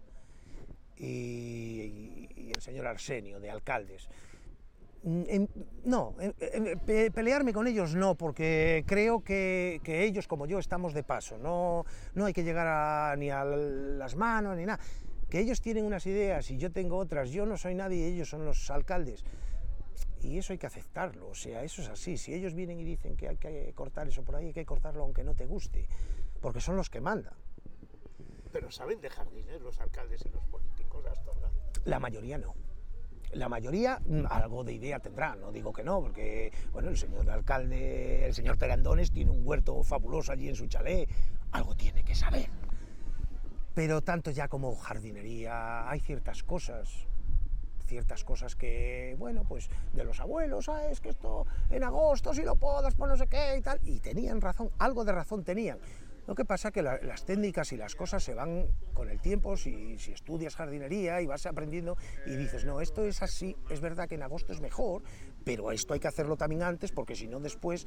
y, 0.96 2.28
y 2.34 2.52
el 2.52 2.60
señor 2.60 2.88
Arsenio, 2.88 3.38
de 3.38 3.50
alcaldes. 3.50 4.08
Mm, 5.04 5.22
en- 5.28 5.48
no, 5.84 6.14
en- 6.18 6.34
en- 6.40 6.78
pe- 6.80 7.10
pelearme 7.12 7.52
con 7.52 7.68
ellos 7.68 7.94
no, 7.94 8.16
porque 8.16 8.82
creo 8.86 9.22
que, 9.22 9.80
que 9.84 10.02
ellos 10.02 10.26
como 10.26 10.46
yo 10.46 10.58
estamos 10.58 10.92
de 10.92 11.04
paso, 11.04 11.38
no, 11.38 11.84
no 12.14 12.24
hay 12.24 12.32
que 12.32 12.42
llegar 12.42 12.66
a- 12.66 13.14
ni 13.16 13.30
a 13.30 13.44
las 13.44 14.16
manos 14.16 14.56
ni 14.56 14.66
nada. 14.66 14.82
Que 15.34 15.40
ellos 15.40 15.60
tienen 15.60 15.84
unas 15.84 16.06
ideas 16.06 16.48
y 16.52 16.58
yo 16.58 16.70
tengo 16.70 16.96
otras, 16.96 17.30
yo 17.30 17.44
no 17.44 17.56
soy 17.56 17.74
nadie 17.74 18.08
y 18.08 18.14
ellos 18.14 18.28
son 18.28 18.44
los 18.44 18.70
alcaldes. 18.70 19.24
y 20.22 20.38
eso 20.38 20.52
hay 20.52 20.60
que 20.60 20.68
aceptarlo, 20.68 21.30
o 21.30 21.34
sea, 21.34 21.64
eso 21.64 21.82
es 21.82 21.88
así. 21.88 22.16
Si 22.16 22.32
ellos 22.32 22.54
vienen 22.54 22.78
y 22.78 22.84
dicen 22.84 23.16
que 23.16 23.26
hay 23.28 23.36
que 23.36 23.72
cortar 23.74 24.06
eso 24.06 24.22
por 24.22 24.36
ahí, 24.36 24.46
hay 24.46 24.52
que 24.52 24.64
cortarlo 24.64 25.02
aunque 25.02 25.24
no 25.24 25.34
te 25.34 25.46
guste, 25.46 25.88
porque 26.40 26.60
son 26.60 26.76
los 26.76 26.88
que 26.88 27.00
mandan. 27.00 27.34
Pero 28.52 28.70
saben 28.70 29.00
de 29.00 29.10
jardines 29.10 29.60
los 29.60 29.80
alcaldes 29.80 30.24
y 30.24 30.28
los 30.28 30.44
políticos 30.44 31.02
de 31.02 31.10
Astorga. 31.10 31.50
La 31.84 31.98
mayoría 31.98 32.38
no. 32.38 32.54
La 33.32 33.48
mayoría 33.48 33.98
mm, 34.06 34.26
algo 34.30 34.62
de 34.62 34.74
idea 34.74 35.00
tendrá, 35.00 35.34
no 35.34 35.50
digo 35.50 35.72
que 35.72 35.82
no, 35.82 36.00
porque 36.00 36.52
bueno, 36.72 36.90
el 36.90 36.96
señor 36.96 37.28
alcalde, 37.28 38.24
el 38.24 38.34
señor 38.34 38.56
Perandones 38.56 39.10
tiene 39.10 39.32
un 39.32 39.44
huerto 39.44 39.82
fabuloso 39.82 40.30
allí 40.30 40.48
en 40.48 40.54
su 40.54 40.68
chalet, 40.68 41.08
algo 41.50 41.74
tiene 41.74 42.04
que 42.04 42.14
saber. 42.14 42.48
Pero 43.74 44.02
tanto 44.02 44.30
ya 44.30 44.48
como 44.48 44.74
jardinería, 44.76 45.88
hay 45.90 46.00
ciertas 46.00 46.42
cosas, 46.44 47.08
ciertas 47.86 48.24
cosas 48.24 48.54
que, 48.54 49.16
bueno, 49.18 49.44
pues 49.48 49.68
de 49.92 50.04
los 50.04 50.20
abuelos, 50.20 50.68
ah, 50.68 50.88
es 50.88 51.00
que 51.00 51.10
esto 51.10 51.46
en 51.70 51.82
agosto 51.82 52.32
si 52.32 52.42
lo 52.42 52.56
podas, 52.56 52.94
pues 52.94 53.10
no 53.10 53.16
sé 53.16 53.26
qué 53.26 53.56
y 53.58 53.62
tal, 53.62 53.80
y 53.82 53.98
tenían 53.98 54.40
razón, 54.40 54.70
algo 54.78 55.04
de 55.04 55.12
razón 55.12 55.44
tenían. 55.44 55.78
Lo 56.26 56.34
que 56.34 56.44
pasa 56.44 56.68
es 56.68 56.74
que 56.74 56.82
la, 56.82 56.98
las 57.02 57.24
técnicas 57.24 57.72
y 57.72 57.76
las 57.76 57.94
cosas 57.94 58.22
se 58.22 58.34
van 58.34 58.66
con 58.94 59.10
el 59.10 59.20
tiempo, 59.20 59.56
si, 59.56 59.98
si, 59.98 60.12
estudias 60.12 60.56
jardinería 60.56 61.20
y 61.20 61.26
vas 61.26 61.44
aprendiendo 61.44 61.96
y 62.26 62.36
dices, 62.36 62.64
no, 62.64 62.80
esto 62.80 63.04
es 63.04 63.22
así, 63.22 63.56
es 63.68 63.80
verdad 63.80 64.08
que 64.08 64.14
en 64.14 64.22
agosto 64.22 64.52
es 64.52 64.60
mejor, 64.60 65.02
pero 65.44 65.70
esto 65.70 65.92
hay 65.92 66.00
que 66.00 66.08
hacerlo 66.08 66.36
también 66.36 66.62
antes 66.62 66.92
porque 66.92 67.14
si 67.14 67.28
no 67.28 67.40
después 67.40 67.86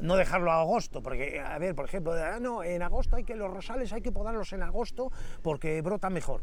no 0.00 0.16
dejarlo 0.16 0.50
a 0.50 0.60
agosto, 0.60 1.02
porque, 1.02 1.40
a 1.40 1.58
ver, 1.58 1.74
por 1.74 1.84
ejemplo, 1.84 2.14
ah, 2.14 2.38
no, 2.40 2.64
en 2.64 2.82
agosto 2.82 3.16
hay 3.16 3.24
que 3.24 3.36
los 3.36 3.50
rosales 3.50 3.92
hay 3.92 4.00
que 4.00 4.12
podarlos 4.12 4.52
en 4.52 4.62
agosto 4.62 5.12
porque 5.42 5.80
brota 5.82 6.08
mejor. 6.08 6.42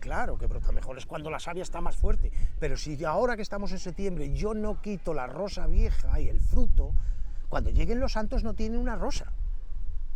Claro 0.00 0.36
que 0.36 0.48
brota 0.48 0.72
mejor, 0.72 0.98
es 0.98 1.06
cuando 1.06 1.30
la 1.30 1.38
savia 1.38 1.62
está 1.62 1.80
más 1.80 1.96
fuerte, 1.96 2.32
pero 2.58 2.76
si 2.76 3.04
ahora 3.04 3.36
que 3.36 3.42
estamos 3.42 3.70
en 3.70 3.78
septiembre 3.78 4.32
yo 4.32 4.52
no 4.52 4.82
quito 4.82 5.14
la 5.14 5.28
rosa 5.28 5.68
vieja 5.68 6.18
y 6.20 6.28
el 6.28 6.40
fruto, 6.40 6.92
cuando 7.48 7.70
lleguen 7.70 8.00
los 8.00 8.12
santos 8.12 8.42
no 8.42 8.54
tienen 8.54 8.80
una 8.80 8.96
rosa. 8.96 9.32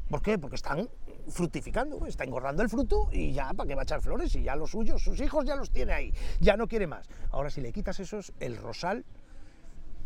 ¿Por 0.08 0.22
qué? 0.22 0.38
Porque 0.38 0.56
están 0.56 0.88
fructificando, 1.28 2.06
está 2.06 2.24
engordando 2.24 2.62
el 2.62 2.68
fruto 2.68 3.08
y 3.10 3.32
ya, 3.32 3.52
¿para 3.52 3.68
qué 3.68 3.74
va 3.74 3.82
a 3.82 3.84
echar 3.84 4.00
flores? 4.00 4.34
Y 4.36 4.42
ya 4.42 4.54
los 4.54 4.70
suyos, 4.70 5.02
sus 5.02 5.20
hijos 5.20 5.44
ya 5.44 5.56
los 5.56 5.70
tiene 5.70 5.92
ahí, 5.92 6.14
ya 6.40 6.56
no 6.56 6.68
quiere 6.68 6.86
más. 6.86 7.08
Ahora, 7.32 7.50
si 7.50 7.60
le 7.60 7.72
quitas 7.72 7.98
esos, 7.98 8.32
el 8.38 8.56
rosal 8.56 9.04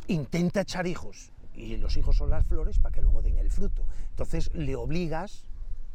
intenta 0.07 0.63
echar 0.63 0.87
hijos 0.87 1.33
y 1.55 1.77
los 1.77 1.97
hijos 1.97 2.17
son 2.17 2.31
las 2.31 2.47
flores 2.47 2.79
para 2.79 2.95
que 2.95 3.03
luego 3.03 3.21
den 3.21 3.39
el 3.39 3.51
fruto. 3.51 3.85
Entonces 4.11 4.51
le 4.55 4.75
obligas 4.77 5.45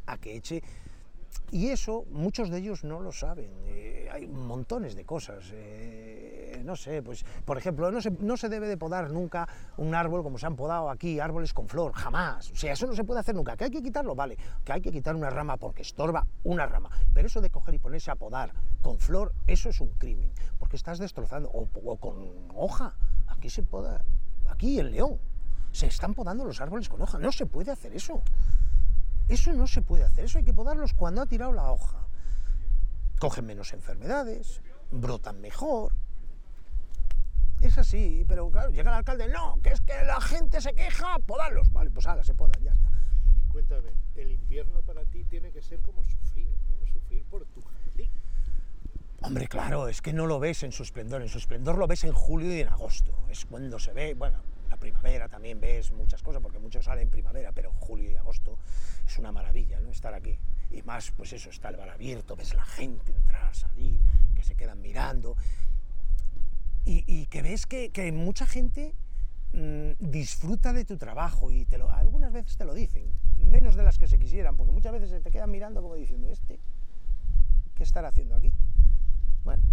a 0.06 0.18
que 0.18 0.36
eche 0.36 0.62
y 1.52 1.68
eso 1.68 2.06
muchos 2.12 2.50
de 2.50 2.60
ellos 2.60 2.84
no 2.84 3.00
lo 3.00 3.12
saben. 3.12 3.52
Eh, 3.66 4.08
hay 4.12 4.28
montones 4.28 4.96
de 4.96 5.06
cosas. 5.06 5.52
Eh, 5.54 6.45
no 6.66 6.76
sé, 6.76 7.02
pues 7.02 7.26
por 7.46 7.58
ejemplo, 7.58 7.92
no 7.92 8.02
se, 8.02 8.12
no 8.12 8.38
se, 8.38 8.50
debe 8.50 8.68
de 8.68 8.78
podar 8.78 9.12
nunca 9.12 9.48
un 9.78 9.96
árbol 9.96 10.24
como 10.24 10.38
se 10.38 10.46
han 10.46 10.56
podado 10.56 10.90
aquí, 10.90 11.20
árboles 11.20 11.54
con 11.54 11.68
flor, 11.68 11.94
jamás. 11.94 12.52
O 12.52 12.56
sea, 12.56 12.74
eso 12.74 12.88
no 12.88 12.96
se 12.96 13.04
puede 13.04 13.20
hacer 13.20 13.36
nunca. 13.36 13.56
¿Que 13.56 13.66
hay 13.66 13.72
que 13.72 13.82
quitarlo? 13.82 14.16
Vale. 14.16 14.38
Que 14.64 14.74
hay 14.74 14.82
que 14.82 14.92
quitar 14.92 15.16
una 15.16 15.30
rama 15.30 15.58
porque 15.58 15.82
estorba 15.82 16.26
una 16.44 16.66
rama. 16.66 16.90
Pero 17.14 17.28
eso 17.28 17.42
de 17.42 17.50
coger 17.50 17.76
y 17.76 17.80
ponerse 17.80 18.12
a 18.12 18.16
podar 18.16 18.52
con 18.82 19.00
flor, 19.00 19.34
eso 19.48 19.70
es 19.70 19.80
un 19.82 19.90
crimen. 19.92 20.32
Porque 20.60 20.76
estás 20.76 21.00
destrozando. 21.00 21.50
O, 21.50 21.98
con 21.98 22.48
hoja. 22.56 22.96
Aquí 23.28 23.50
se 23.50 23.64
poda. 23.64 24.04
Aquí 24.48 24.80
en 24.80 24.92
León. 24.92 25.20
Se 25.72 25.88
están 25.88 26.14
podando 26.14 26.46
los 26.46 26.60
árboles 26.62 26.90
con 26.90 27.02
hoja. 27.02 27.20
No 27.20 27.32
se 27.32 27.46
puede 27.46 27.72
hacer 27.72 27.94
eso. 27.94 28.22
Eso 29.28 29.54
no 29.54 29.66
se 29.66 29.82
puede 29.82 30.04
hacer, 30.04 30.26
eso 30.26 30.38
hay 30.38 30.44
que 30.44 30.54
podarlos 30.54 30.94
cuando 30.94 31.22
ha 31.22 31.26
tirado 31.26 31.52
la 31.52 31.72
hoja. 31.72 32.06
Cogen 33.20 33.46
menos 33.46 33.74
enfermedades, 33.74 34.62
brotan 34.92 35.42
mejor. 35.42 35.94
Es 37.62 37.78
así, 37.78 38.24
pero 38.28 38.50
claro, 38.52 38.70
llega 38.70 38.92
el 38.92 38.98
alcalde, 38.98 39.28
no, 39.28 39.60
que 39.64 39.70
es 39.70 39.82
que 39.82 39.94
la 40.06 40.22
gente 40.22 40.62
se 40.62 40.74
queja, 40.74 41.18
podarlos. 41.20 41.72
Vale, 41.72 41.90
pues 41.90 42.06
ahora 42.06 42.24
se 42.24 42.34
podan, 42.34 42.62
ya 42.62 42.72
está. 42.72 42.90
Cuéntame, 43.50 43.92
el 44.16 44.32
invierno 44.32 44.82
para 44.82 45.06
ti 45.06 45.24
tiene 45.26 45.52
que 45.52 45.62
ser 45.62 45.82
como 45.82 46.04
sufrir, 46.04 46.52
¿no? 46.70 46.86
Sufrir 46.86 47.26
por 47.26 47.46
tu 47.46 47.62
jardín. 47.62 48.12
Hombre, 49.22 49.48
claro, 49.48 49.88
es 49.88 50.02
que 50.02 50.14
no 50.14 50.28
lo 50.28 50.40
ves 50.40 50.64
en 50.64 50.72
su 50.72 50.84
esplendor, 50.84 51.22
en 51.22 51.30
su 51.30 51.38
esplendor 51.38 51.78
lo 51.78 51.88
ves 51.88 52.04
en 52.04 52.14
julio 52.14 52.56
y 52.56 52.62
en 52.62 52.68
agosto. 52.68 53.26
Es 53.30 53.46
cuando 53.46 53.80
se 53.80 53.94
ve, 53.94 54.14
bueno, 54.14 54.44
la 54.70 54.78
primavera 54.78 55.28
también 55.30 55.60
ves 55.60 55.92
muchas 55.92 56.22
cosas, 56.22 56.42
porque 56.42 56.60
muchos 56.60 56.86
salen 56.86 57.04
en 57.04 57.10
primavera, 57.10 57.52
pero 57.52 57.72
julio 57.72 58.12
y 58.12 58.16
agosto 58.16 58.60
es 59.08 59.18
una 59.18 59.32
maravilla, 59.32 59.80
¿no? 59.80 59.90
Estar 59.90 60.14
aquí. 60.14 60.38
Y 60.70 60.82
más, 60.84 61.12
pues 61.12 61.34
eso, 61.34 61.50
está 61.50 61.70
el 61.70 61.78
bar 61.78 61.90
abierto, 61.90 62.36
ves 62.36 62.54
la 62.54 62.66
gente 62.66 63.14
entrar, 63.14 63.56
salir, 63.56 64.02
que 64.36 64.44
se 64.44 64.56
quedan 64.56 64.82
mirando. 64.82 65.38
Y, 66.88 67.26
que 67.28 67.42
ves 67.42 67.66
que, 67.66 68.12
mucha 68.14 68.46
gente 68.46 68.94
mmm, 69.54 69.92
disfruta 70.00 70.72
de 70.72 70.86
tu 70.86 70.98
trabajo 70.98 71.50
y 71.50 71.66
te 71.66 71.80
lo, 71.80 71.90
algunas 71.90 72.32
veces 72.32 72.58
te 72.58 72.66
lo 72.66 72.76
dicen, 72.76 73.12
menos 73.38 73.76
de 73.76 73.84
las 73.84 73.98
que 73.98 74.08
se 74.08 74.20
quisieran, 74.20 74.56
porque 74.56 74.72
muchas 74.72 74.94
veces 74.94 75.10
se 75.10 75.20
te 75.20 75.32
quedan 75.32 75.50
mirando 75.50 75.82
como 75.82 75.96
diciendo, 75.96 76.28
este, 76.30 76.60
¿qué 77.74 77.84
estará 77.84 78.10
haciendo 78.10 78.36
aquí? 78.36 78.52
Bueno, 79.44 79.64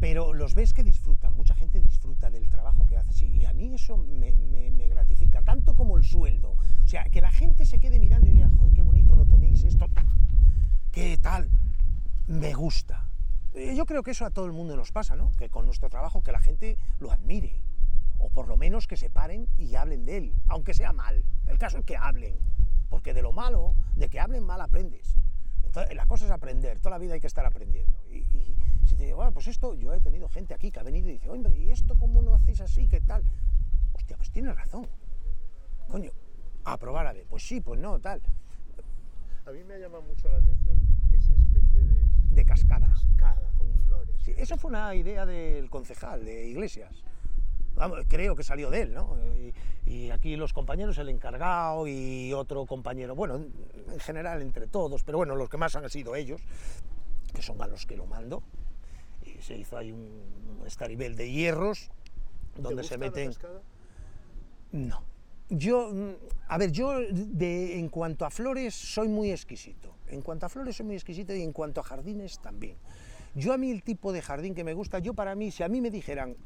pero 0.00 0.32
los 0.32 0.54
ves 0.54 0.72
que 0.72 0.82
disfrutan, 0.82 1.34
mucha 1.34 1.54
gente 1.54 1.80
disfruta 1.80 2.30
del 2.30 2.48
trabajo 2.48 2.86
que 2.86 2.96
haces 2.96 3.22
y 3.22 3.44
a 3.44 3.52
mí 3.52 3.72
eso 3.74 3.96
me, 3.96 4.32
me, 4.32 4.70
me, 4.70 4.88
gratifica, 4.88 5.42
tanto 5.42 5.76
como 5.76 5.96
el 5.96 6.04
sueldo. 6.04 6.56
O 6.84 6.88
sea, 6.88 7.04
que 7.04 7.20
la 7.20 7.30
gente 7.30 7.64
se 7.66 7.78
quede 7.78 8.00
mirando 8.00 8.28
y 8.28 8.32
diga, 8.32 8.50
joder, 8.56 8.72
qué 8.72 8.82
bonito 8.82 9.14
lo 9.14 9.26
tenéis, 9.26 9.64
esto, 9.64 9.86
qué 10.90 11.18
tal, 11.18 11.48
me 12.26 12.52
gusta. 12.52 13.11
Yo 13.54 13.84
creo 13.84 14.02
que 14.02 14.12
eso 14.12 14.24
a 14.24 14.30
todo 14.30 14.46
el 14.46 14.52
mundo 14.52 14.76
nos 14.76 14.92
pasa, 14.92 15.14
¿no? 15.14 15.30
Que 15.32 15.50
con 15.50 15.66
nuestro 15.66 15.90
trabajo 15.90 16.22
que 16.22 16.32
la 16.32 16.38
gente 16.38 16.78
lo 16.98 17.12
admire, 17.12 17.62
o 18.18 18.30
por 18.30 18.48
lo 18.48 18.56
menos 18.56 18.86
que 18.86 18.96
se 18.96 19.10
paren 19.10 19.46
y 19.58 19.74
hablen 19.74 20.04
de 20.04 20.16
él, 20.16 20.34
aunque 20.48 20.72
sea 20.72 20.92
mal. 20.92 21.22
El 21.46 21.58
caso 21.58 21.78
es 21.78 21.84
que 21.84 21.96
hablen, 21.96 22.38
porque 22.88 23.12
de 23.12 23.20
lo 23.20 23.32
malo, 23.32 23.74
de 23.94 24.08
que 24.08 24.20
hablen 24.20 24.44
mal 24.44 24.60
aprendes. 24.60 25.16
Entonces, 25.64 25.94
la 25.94 26.06
cosa 26.06 26.24
es 26.24 26.30
aprender, 26.30 26.78
toda 26.78 26.92
la 26.92 26.98
vida 26.98 27.14
hay 27.14 27.20
que 27.20 27.26
estar 27.26 27.44
aprendiendo. 27.44 27.98
Y, 28.10 28.24
si 28.86 28.96
te 28.96 29.04
digo, 29.04 29.16
bueno, 29.16 29.32
pues 29.32 29.46
esto, 29.46 29.74
yo 29.74 29.92
he 29.92 30.00
tenido 30.00 30.28
gente 30.28 30.54
aquí 30.54 30.70
que 30.70 30.80
ha 30.80 30.82
venido 30.82 31.08
y 31.08 31.12
dice, 31.12 31.28
hombre, 31.28 31.54
¿y 31.54 31.70
esto 31.70 31.94
cómo 31.98 32.22
no 32.22 32.34
hacéis 32.34 32.60
así? 32.60 32.88
¿Qué 32.88 33.00
tal? 33.00 33.22
Hostia, 33.92 34.16
pues 34.16 34.30
tienes 34.30 34.56
razón. 34.56 34.88
Coño, 35.88 36.10
a 36.64 36.76
probar 36.78 37.06
a 37.06 37.12
ver, 37.12 37.26
pues 37.28 37.42
sí, 37.46 37.60
pues 37.60 37.78
no, 37.78 37.98
tal. 38.00 38.22
A 39.46 39.50
mí 39.50 39.62
me 39.64 39.74
ha 39.74 39.78
llamado 39.78 40.02
mucho 40.02 40.28
la 40.28 40.38
atención 40.38 40.81
de... 42.34 42.44
Cascada. 42.44 42.88
Cascada 42.88 43.50
con 43.58 43.84
flores. 43.84 44.16
Sí, 44.24 44.34
eso 44.36 44.56
fue 44.56 44.70
una 44.70 44.94
idea 44.94 45.26
del 45.26 45.70
concejal 45.70 46.24
de 46.24 46.48
Iglesias. 46.48 47.04
Vamos, 47.74 48.00
creo 48.08 48.36
que 48.36 48.42
salió 48.42 48.70
de 48.70 48.82
él, 48.82 48.92
¿no? 48.92 49.16
Y, 49.36 49.54
y, 49.90 50.10
aquí 50.10 50.36
los 50.36 50.52
compañeros, 50.52 50.98
el 50.98 51.08
encargado 51.08 51.86
y 51.86 52.32
otro 52.34 52.66
compañero, 52.66 53.14
bueno, 53.14 53.36
en 53.36 54.00
general 54.00 54.42
entre 54.42 54.66
todos, 54.66 55.02
pero 55.02 55.18
bueno, 55.18 55.36
los 55.36 55.48
que 55.48 55.56
más 55.56 55.74
han 55.74 55.88
sido 55.88 56.14
ellos, 56.14 56.42
que 57.32 57.40
son 57.42 57.60
a 57.62 57.66
los 57.66 57.86
que 57.86 57.96
lo 57.96 58.06
mando. 58.06 58.42
Y 59.24 59.40
se 59.40 59.56
hizo 59.56 59.78
ahí 59.78 59.92
un 59.92 60.62
estaribel 60.66 61.16
de 61.16 61.30
hierros 61.30 61.90
donde 62.56 62.84
se 62.84 62.98
meten. 62.98 63.28
La 63.28 63.32
cascada? 63.32 63.62
No. 64.72 65.04
Yo, 65.48 65.92
a 66.48 66.58
ver, 66.58 66.72
yo 66.72 66.98
de, 67.10 67.78
en 67.78 67.88
cuanto 67.88 68.24
a 68.24 68.30
flores 68.30 68.74
soy 68.74 69.08
muy 69.08 69.30
exquisito. 69.30 69.94
En 70.12 70.22
cuanto 70.22 70.46
a 70.46 70.48
flores 70.48 70.76
soy 70.76 70.86
muy 70.86 70.94
exquisito 70.94 71.34
y 71.34 71.42
en 71.42 71.52
cuanto 71.52 71.80
a 71.80 71.84
jardines 71.84 72.38
también. 72.40 72.76
Yo 73.34 73.54
a 73.54 73.58
mí 73.58 73.70
el 73.70 73.82
tipo 73.82 74.12
de 74.12 74.20
jardín 74.20 74.54
que 74.54 74.62
me 74.62 74.74
gusta, 74.74 74.98
yo 74.98 75.14
para 75.14 75.34
mí, 75.34 75.50
si 75.50 75.62
a 75.62 75.68
mí 75.68 75.80
me 75.80 75.90
dijeran, 75.90 76.36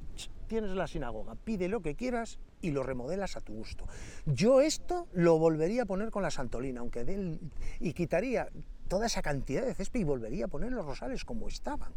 tienes 0.47 0.71
la 0.71 0.87
sinagoga, 0.87 1.35
pide 1.35 1.69
lo 1.69 1.81
que 1.81 1.97
quieras 1.97 2.39
y 2.63 2.71
lo 2.71 2.85
remodelas 2.85 3.37
a 3.37 3.41
tu 3.41 3.55
gusto. 3.55 3.87
Yo 4.25 4.61
esto 4.61 5.09
lo 5.13 5.39
volvería 5.39 5.83
a 5.83 5.87
poner 5.87 6.11
con 6.11 6.23
la 6.23 6.31
Santolina, 6.31 6.81
aunque 6.81 7.05
de 7.05 7.39
y 7.81 7.93
quitaría 7.93 8.49
toda 8.87 9.07
esa 9.07 9.21
cantidad 9.21 9.65
de 9.65 9.75
césped 9.75 9.99
y 9.99 10.05
volvería 10.05 10.45
a 10.45 10.49
poner 10.49 10.73
los 10.73 10.87
rosales 10.87 11.25
como 11.25 11.49
estaban. 11.49 11.93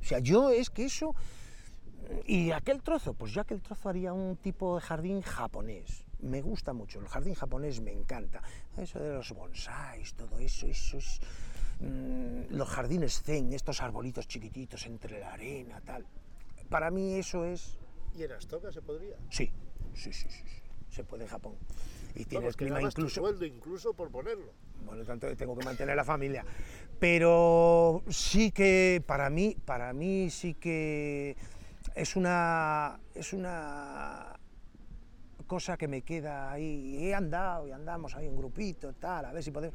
O 0.00 0.04
sea, 0.04 0.18
yo 0.18 0.50
es 0.50 0.70
que 0.70 0.86
eso... 0.86 1.14
Y 2.24 2.52
aquel 2.52 2.82
trozo, 2.82 3.14
pues 3.14 3.32
yo 3.32 3.40
aquel 3.40 3.60
trozo 3.60 3.88
haría 3.88 4.12
un 4.12 4.36
tipo 4.36 4.76
de 4.76 4.80
jardín 4.80 5.22
japonés. 5.22 6.05
Me 6.20 6.40
gusta 6.40 6.72
mucho, 6.72 6.98
el 7.00 7.08
jardín 7.08 7.34
japonés 7.34 7.80
me 7.80 7.92
encanta. 7.92 8.42
Eso 8.76 8.98
de 8.98 9.14
los 9.14 9.32
bonsáis, 9.32 10.14
todo 10.14 10.38
eso, 10.38 10.66
eso 10.66 10.98
es 10.98 11.20
mmm, 11.80 12.44
los 12.50 12.68
jardines 12.68 13.22
zen, 13.22 13.52
estos 13.52 13.82
arbolitos 13.82 14.26
chiquititos 14.26 14.86
entre 14.86 15.20
la 15.20 15.32
arena, 15.32 15.80
tal. 15.82 16.06
Para 16.68 16.90
mí 16.90 17.14
eso 17.14 17.44
es... 17.44 17.78
¿Y 18.14 18.24
en 18.24 18.32
Astoka 18.32 18.72
se 18.72 18.82
podría? 18.82 19.16
Sí, 19.30 19.52
sí, 19.94 20.12
sí, 20.12 20.28
sí, 20.30 20.42
sí. 20.44 20.62
se 20.90 21.04
puede 21.04 21.24
en 21.24 21.30
Japón. 21.30 21.56
Y 22.14 22.24
tiene 22.24 22.46
el 22.46 22.56
clima 22.56 22.80
incluso... 22.80 23.20
Tu 23.20 23.26
sueldo 23.26 23.44
incluso 23.44 23.92
por 23.92 24.10
ponerlo. 24.10 24.52
Bueno, 24.84 25.04
tanto 25.04 25.34
tengo 25.36 25.56
que 25.56 25.64
mantener 25.64 25.96
la 25.96 26.04
familia. 26.04 26.44
Pero 26.98 28.02
sí 28.08 28.50
que 28.52 29.02
para 29.06 29.28
mí, 29.28 29.56
para 29.64 29.92
mí 29.92 30.30
sí 30.30 30.54
que 30.54 31.36
es 31.94 32.16
una, 32.16 32.98
es 33.14 33.32
una 33.32 34.38
cosa 35.46 35.76
que 35.76 35.88
me 35.88 36.02
queda 36.02 36.50
ahí. 36.50 36.98
He 37.06 37.14
andado 37.14 37.66
y 37.68 37.72
andamos 37.72 38.14
ahí 38.14 38.26
un 38.26 38.36
grupito, 38.36 38.92
tal, 38.94 39.24
a 39.24 39.32
ver 39.32 39.42
si 39.42 39.50
podemos 39.50 39.74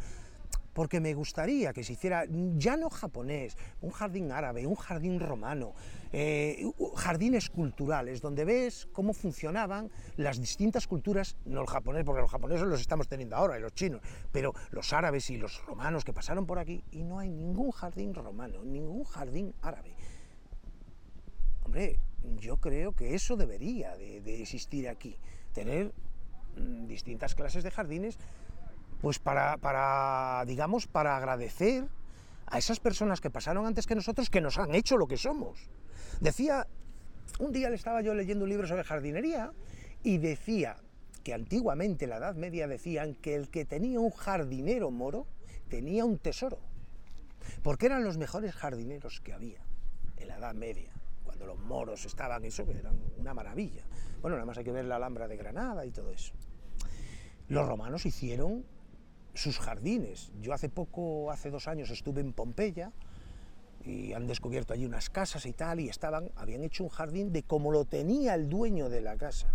porque 0.74 1.00
me 1.00 1.14
gustaría 1.14 1.74
que 1.74 1.84
se 1.84 1.94
hiciera 1.94 2.26
ya 2.56 2.78
no 2.78 2.90
japonés, 2.90 3.58
un 3.82 3.92
jardín 3.92 4.32
árabe, 4.32 4.66
un 4.66 4.76
jardín 4.76 5.20
romano, 5.20 5.74
eh, 6.12 6.64
jardines 6.96 7.50
culturales, 7.50 8.22
donde 8.22 8.46
ves 8.46 8.88
cómo 8.92 9.14
funcionaban 9.14 9.90
las 10.18 10.40
distintas 10.40 10.88
culturas, 10.88 11.36
no 11.46 11.62
el 11.62 11.68
japonés, 11.68 12.04
porque 12.06 12.22
los 12.22 12.32
japoneses 12.32 12.68
los 12.68 12.82
estamos 12.82 13.08
teniendo 13.08 13.36
ahora, 13.36 13.58
y 13.58 13.62
los 13.62 13.74
chinos, 13.74 14.02
pero 14.32 14.54
los 14.72 14.94
árabes 14.94 15.30
y 15.30 15.38
los 15.38 15.64
romanos 15.66 16.06
que 16.06 16.14
pasaron 16.14 16.46
por 16.46 16.60
aquí, 16.60 16.84
y 16.92 17.04
no 17.04 17.20
hay 17.20 17.30
ningún 17.30 17.72
jardín 17.72 18.14
romano, 18.14 18.64
ningún 18.64 19.04
jardín 19.04 19.54
árabe. 19.62 19.94
Hombre, 21.64 22.00
yo 22.40 22.58
creo 22.58 22.94
que 22.94 23.14
eso 23.14 23.36
debería 23.36 23.96
de, 23.98 24.22
de 24.22 24.42
existir 24.42 24.88
aquí, 24.88 25.18
tener 25.52 25.94
mm, 26.58 26.88
distintas 26.88 27.36
clases 27.36 27.64
de 27.64 27.72
jardines 27.72 28.18
pues 29.02 29.20
para, 29.20 29.58
para, 29.58 30.44
digamos, 30.46 30.88
para 30.88 31.18
agradecer 31.18 31.88
a 32.46 32.58
esas 32.58 32.80
personas 32.80 33.20
que 33.20 33.30
pasaron 33.30 33.66
antes 33.66 33.88
que 33.88 33.96
nosotros, 33.96 34.30
que 34.30 34.42
nos 34.42 34.58
han 34.58 34.76
hecho 34.76 34.98
lo 34.98 35.08
que 35.08 35.18
somos. 35.18 35.70
Decía, 36.20 36.68
un 37.40 37.52
día 37.52 37.70
le 37.70 37.76
estaba 37.76 38.02
yo 38.02 38.14
leyendo 38.14 38.44
un 38.44 38.50
libro 38.50 38.68
sobre 38.68 38.84
jardinería 38.84 39.52
y 40.04 40.18
decía 40.18 40.78
que 41.24 41.34
antiguamente 41.34 42.06
en 42.06 42.12
la 42.12 42.18
Edad 42.18 42.36
Media 42.36 42.68
decían 42.68 43.16
que 43.16 43.36
el 43.36 43.50
que 43.50 43.66
tenía 43.66 44.00
un 44.00 44.12
jardinero 44.12 44.92
moro 44.92 45.28
tenía 45.70 46.06
un 46.06 46.18
tesoro, 46.18 46.60
porque 47.64 47.86
eran 47.86 48.04
los 48.04 48.18
mejores 48.18 48.54
jardineros 48.54 49.22
que 49.22 49.34
había 49.34 49.62
en 50.18 50.28
la 50.28 50.38
Edad 50.38 50.54
Media, 50.54 50.92
cuando 51.24 51.46
los 51.46 51.60
moros 51.60 52.06
estaban, 52.06 52.44
eso 52.44 52.64
eran 52.64 53.00
una 53.18 53.34
maravilla. 53.34 53.84
Bueno, 54.22 54.38
nada 54.38 54.46
más 54.46 54.58
hay 54.58 54.64
que 54.64 54.72
ver 54.72 54.86
la 54.86 54.98
Alhambra 54.98 55.28
de 55.28 55.38
Granada 55.38 55.86
y 55.86 55.92
todo 55.92 56.12
eso. 56.12 56.34
Los 57.48 57.68
romanos 57.68 58.06
hicieron 58.06 58.66
sus 59.34 59.60
jardines. 59.60 60.32
Yo 60.42 60.54
hace 60.54 60.70
poco, 60.70 61.32
hace 61.32 61.50
dos 61.50 61.68
años, 61.68 61.90
estuve 61.90 62.22
en 62.22 62.34
Pompeya 62.34 62.92
y 63.84 64.14
han 64.14 64.28
descubierto 64.28 64.74
allí 64.74 64.86
unas 64.86 65.10
casas 65.10 65.46
y 65.46 65.54
tal, 65.54 65.80
y 65.80 65.90
estaban, 65.90 66.32
habían 66.36 66.64
hecho 66.64 66.84
un 66.84 66.90
jardín 66.90 67.32
de 67.34 67.44
como 67.44 67.72
lo 67.72 67.86
tenía 67.86 68.36
el 68.36 68.48
dueño 68.48 68.90
de 68.90 69.02
la 69.02 69.18
casa. 69.18 69.48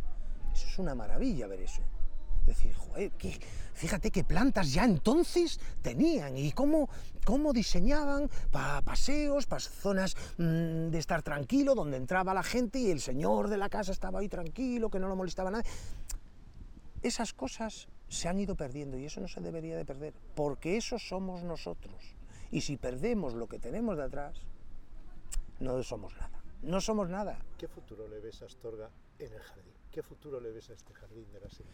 Eso 0.52 0.66
es 0.66 0.78
una 0.78 0.94
maravilla 0.94 1.46
ver 1.46 1.60
eso. 1.60 1.82
Decir, 2.46 2.74
joder, 2.74 3.12
fíjate 3.74 4.10
qué 4.10 4.22
plantas 4.24 4.72
ya 4.72 4.84
entonces 4.84 5.58
tenían 5.82 6.36
y 6.36 6.52
cómo, 6.52 6.88
cómo 7.24 7.52
diseñaban 7.52 8.30
para 8.50 8.82
paseos, 8.82 9.46
para 9.46 9.60
zonas 9.60 10.16
mm, 10.38 10.88
de 10.88 10.98
estar 10.98 11.22
tranquilo, 11.22 11.74
donde 11.74 11.96
entraba 11.96 12.32
la 12.32 12.44
gente 12.44 12.78
y 12.78 12.90
el 12.90 13.00
señor 13.00 13.48
de 13.48 13.58
la 13.58 13.68
casa 13.68 13.92
estaba 13.92 14.20
ahí 14.20 14.28
tranquilo, 14.28 14.90
que 14.90 15.00
no 15.00 15.08
lo 15.08 15.16
molestaba 15.16 15.50
nada. 15.50 15.64
Esas 17.02 17.32
cosas 17.32 17.88
se 18.08 18.28
han 18.28 18.38
ido 18.38 18.54
perdiendo 18.54 18.96
y 18.98 19.06
eso 19.06 19.20
no 19.20 19.28
se 19.28 19.40
debería 19.40 19.76
de 19.76 19.84
perder, 19.84 20.14
porque 20.34 20.76
eso 20.76 20.98
somos 20.98 21.42
nosotros. 21.42 22.14
Y 22.50 22.60
si 22.60 22.76
perdemos 22.76 23.34
lo 23.34 23.48
que 23.48 23.58
tenemos 23.58 23.96
de 23.96 24.04
atrás, 24.04 24.40
no 25.58 25.82
somos 25.82 26.14
nada. 26.16 26.42
No 26.62 26.80
somos 26.80 27.08
nada. 27.08 27.38
¿Qué 27.58 27.68
futuro 27.68 28.08
le 28.08 28.20
ves 28.20 28.42
a 28.42 28.46
Astorga 28.46 28.90
en 29.18 29.32
el 29.32 29.40
jardín? 29.40 29.72
¿Qué 29.90 30.02
futuro 30.02 30.40
le 30.40 30.52
ves 30.52 30.70
a 30.70 30.74
este 30.74 30.92
jardín 30.94 31.30
de 31.32 31.40
la 31.40 31.50
Sierra? 31.50 31.70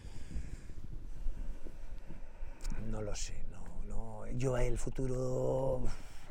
No 2.91 3.03
lo 3.03 3.15
sé, 3.15 3.35
no, 3.51 3.63
no. 3.87 4.27
Yo 4.33 4.57
el 4.57 4.79
futuro 4.79 5.83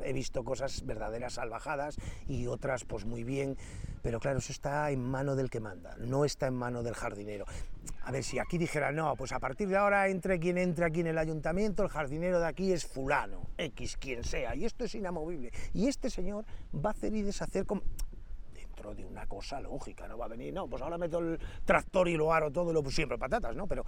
he 0.04 0.12
visto 0.12 0.44
cosas 0.44 0.84
verdaderas 0.84 1.34
salvajadas 1.34 1.96
y 2.26 2.46
otras 2.46 2.84
pues 2.84 3.04
muy 3.04 3.24
bien, 3.24 3.56
pero 4.02 4.20
claro, 4.20 4.38
eso 4.38 4.52
está 4.52 4.90
en 4.90 5.02
mano 5.02 5.36
del 5.36 5.50
que 5.50 5.60
manda, 5.60 5.96
no 5.98 6.24
está 6.24 6.46
en 6.46 6.54
mano 6.54 6.82
del 6.82 6.94
jardinero. 6.94 7.46
A 8.04 8.10
ver, 8.10 8.24
si 8.24 8.38
aquí 8.38 8.58
dijera, 8.58 8.90
no, 8.92 9.14
pues 9.16 9.32
a 9.32 9.38
partir 9.38 9.68
de 9.68 9.76
ahora 9.76 10.08
entre 10.08 10.40
quien 10.40 10.58
entre 10.58 10.84
aquí 10.84 11.00
en 11.00 11.08
el 11.08 11.18
ayuntamiento, 11.18 11.82
el 11.82 11.88
jardinero 11.88 12.40
de 12.40 12.46
aquí 12.46 12.72
es 12.72 12.84
fulano, 12.84 13.42
X, 13.58 13.96
quien 13.96 14.24
sea, 14.24 14.54
y 14.54 14.64
esto 14.64 14.84
es 14.84 14.94
inamovible. 14.94 15.52
Y 15.72 15.88
este 15.88 16.10
señor 16.10 16.44
va 16.74 16.90
a 16.90 16.92
hacer 16.92 17.14
y 17.14 17.22
deshacer 17.22 17.64
como 17.64 17.82
dentro 18.52 18.94
de 18.94 19.04
una 19.04 19.26
cosa 19.26 19.60
lógica, 19.60 20.08
no 20.08 20.18
va 20.18 20.24
a 20.24 20.28
venir, 20.28 20.52
no, 20.52 20.68
pues 20.68 20.82
ahora 20.82 20.98
meto 20.98 21.18
el 21.18 21.38
tractor 21.64 22.08
y 22.08 22.16
lo 22.16 22.32
aro 22.32 22.50
todo, 22.50 22.72
lo 22.72 22.82
pues 22.82 22.94
siempre 22.94 23.18
patatas, 23.18 23.54
¿no? 23.54 23.66
Pero 23.68 23.84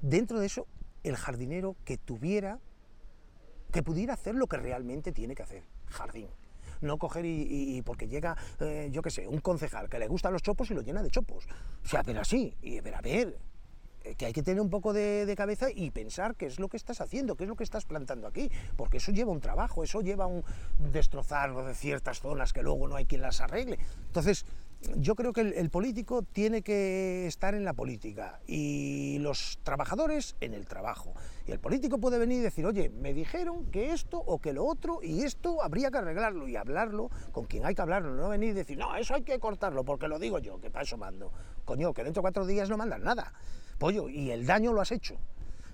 dentro 0.00 0.40
de 0.40 0.46
eso, 0.46 0.66
el 1.02 1.16
jardinero 1.16 1.76
que 1.84 1.96
tuviera 1.96 2.58
que 3.70 3.82
pudiera 3.82 4.14
hacer 4.14 4.34
lo 4.34 4.46
que 4.46 4.56
realmente 4.56 5.12
tiene 5.12 5.34
que 5.34 5.42
hacer, 5.42 5.62
jardín. 5.86 6.28
No 6.80 6.98
coger 6.98 7.24
y, 7.26 7.82
porque 7.82 8.08
llega, 8.08 8.36
eh, 8.58 8.88
yo 8.90 9.02
qué 9.02 9.10
sé, 9.10 9.28
un 9.28 9.40
concejal 9.40 9.88
que 9.88 9.98
le 9.98 10.08
gustan 10.08 10.32
los 10.32 10.42
chopos 10.42 10.70
y 10.70 10.74
lo 10.74 10.80
llena 10.80 11.02
de 11.02 11.10
chopos. 11.10 11.46
O 11.84 11.88
sea, 11.88 12.02
pero 12.02 12.20
así, 12.20 12.56
y 12.62 12.80
ver, 12.80 12.94
a 12.94 13.00
ver, 13.02 13.38
eh, 14.02 14.14
que 14.14 14.26
hay 14.26 14.32
que 14.32 14.42
tener 14.42 14.62
un 14.62 14.70
poco 14.70 14.94
de, 14.94 15.34
cabeza 15.36 15.68
y 15.70 15.90
pensar 15.90 16.34
qué 16.36 16.46
es 16.46 16.58
lo 16.58 16.68
que 16.68 16.78
estás 16.78 17.02
haciendo, 17.02 17.36
qué 17.36 17.44
es 17.44 17.48
lo 17.48 17.56
que 17.56 17.64
estás 17.64 17.84
plantando 17.84 18.26
aquí, 18.26 18.50
porque 18.76 18.96
eso 18.96 19.12
lleva 19.12 19.30
un 19.30 19.40
trabajo, 19.40 19.84
eso 19.84 20.00
lleva 20.00 20.26
un 20.26 20.42
destrozar 20.78 21.54
de 21.54 21.74
ciertas 21.74 22.20
zonas 22.20 22.54
que 22.54 22.62
luego 22.62 22.88
no 22.88 22.96
hay 22.96 23.04
quien 23.04 23.20
las 23.20 23.42
arregle. 23.42 23.78
Entonces, 24.06 24.46
yo 24.96 25.14
creo 25.14 25.32
que 25.32 25.42
el, 25.42 25.70
político 25.70 26.22
tiene 26.22 26.62
que 26.62 27.26
estar 27.26 27.54
en 27.54 27.64
la 27.64 27.74
política 27.74 28.40
y 28.46 29.18
los 29.20 29.58
trabajadores 29.62 30.36
en 30.40 30.54
el 30.54 30.66
trabajo. 30.66 31.12
Y 31.46 31.52
el 31.52 31.60
político 31.60 31.98
puede 31.98 32.18
venir 32.18 32.38
y 32.38 32.42
decir, 32.42 32.64
oye, 32.64 32.88
me 32.88 33.12
dijeron 33.12 33.70
que 33.70 33.92
esto 33.92 34.18
o 34.18 34.40
que 34.40 34.52
lo 34.52 34.64
otro 34.64 35.00
y 35.02 35.22
esto 35.22 35.62
habría 35.62 35.90
que 35.90 35.98
arreglarlo 35.98 36.48
y 36.48 36.56
hablarlo 36.56 37.10
con 37.32 37.44
quien 37.44 37.66
hay 37.66 37.74
que 37.74 37.82
hablarlo, 37.82 38.14
no 38.14 38.30
venir 38.30 38.50
y 38.50 38.54
decir, 38.54 38.78
no, 38.78 38.96
eso 38.96 39.14
hay 39.14 39.22
que 39.22 39.38
cortarlo 39.38 39.84
porque 39.84 40.08
lo 40.08 40.18
digo 40.18 40.38
yo, 40.38 40.60
que 40.60 40.70
para 40.70 40.84
eso 40.84 40.96
mando. 40.96 41.30
Coño, 41.64 41.92
que 41.92 42.02
dentro 42.02 42.20
de 42.20 42.24
cuatro 42.24 42.46
días 42.46 42.70
no 42.70 42.76
mandan 42.76 43.02
nada. 43.02 43.34
Pollo, 43.78 44.08
y 44.08 44.30
el 44.30 44.46
daño 44.46 44.72
lo 44.72 44.80
has 44.80 44.92
hecho. 44.92 45.16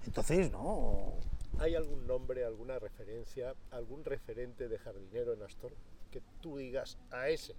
Entonces, 0.05 0.51
no. 0.51 1.15
¿Hay 1.59 1.75
algún 1.75 2.07
nombre, 2.07 2.45
alguna 2.45 2.79
referencia, 2.79 3.55
algún 3.71 4.05
referente 4.05 4.69
de 4.69 4.79
jardinero 4.79 5.33
en 5.33 5.43
Astor 5.43 5.73
que 6.11 6.21
tú 6.41 6.59
digas 6.59 6.99
a 7.11 7.29
ese 7.29 7.55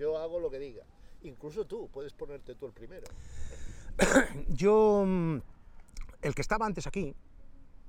yo 0.00 0.16
hago 0.16 0.40
lo 0.40 0.50
que 0.50 0.58
diga. 0.58 0.82
Incluso 1.22 1.66
tú, 1.66 1.90
puedes 1.92 2.14
ponerte 2.14 2.54
tú 2.54 2.66
el 2.66 2.72
primero. 2.72 3.06
Yo, 4.48 5.04
mm, 5.06 5.36
el 6.22 6.34
que 6.34 6.40
estaba 6.40 6.64
antes 6.64 6.86
aquí, 6.86 7.14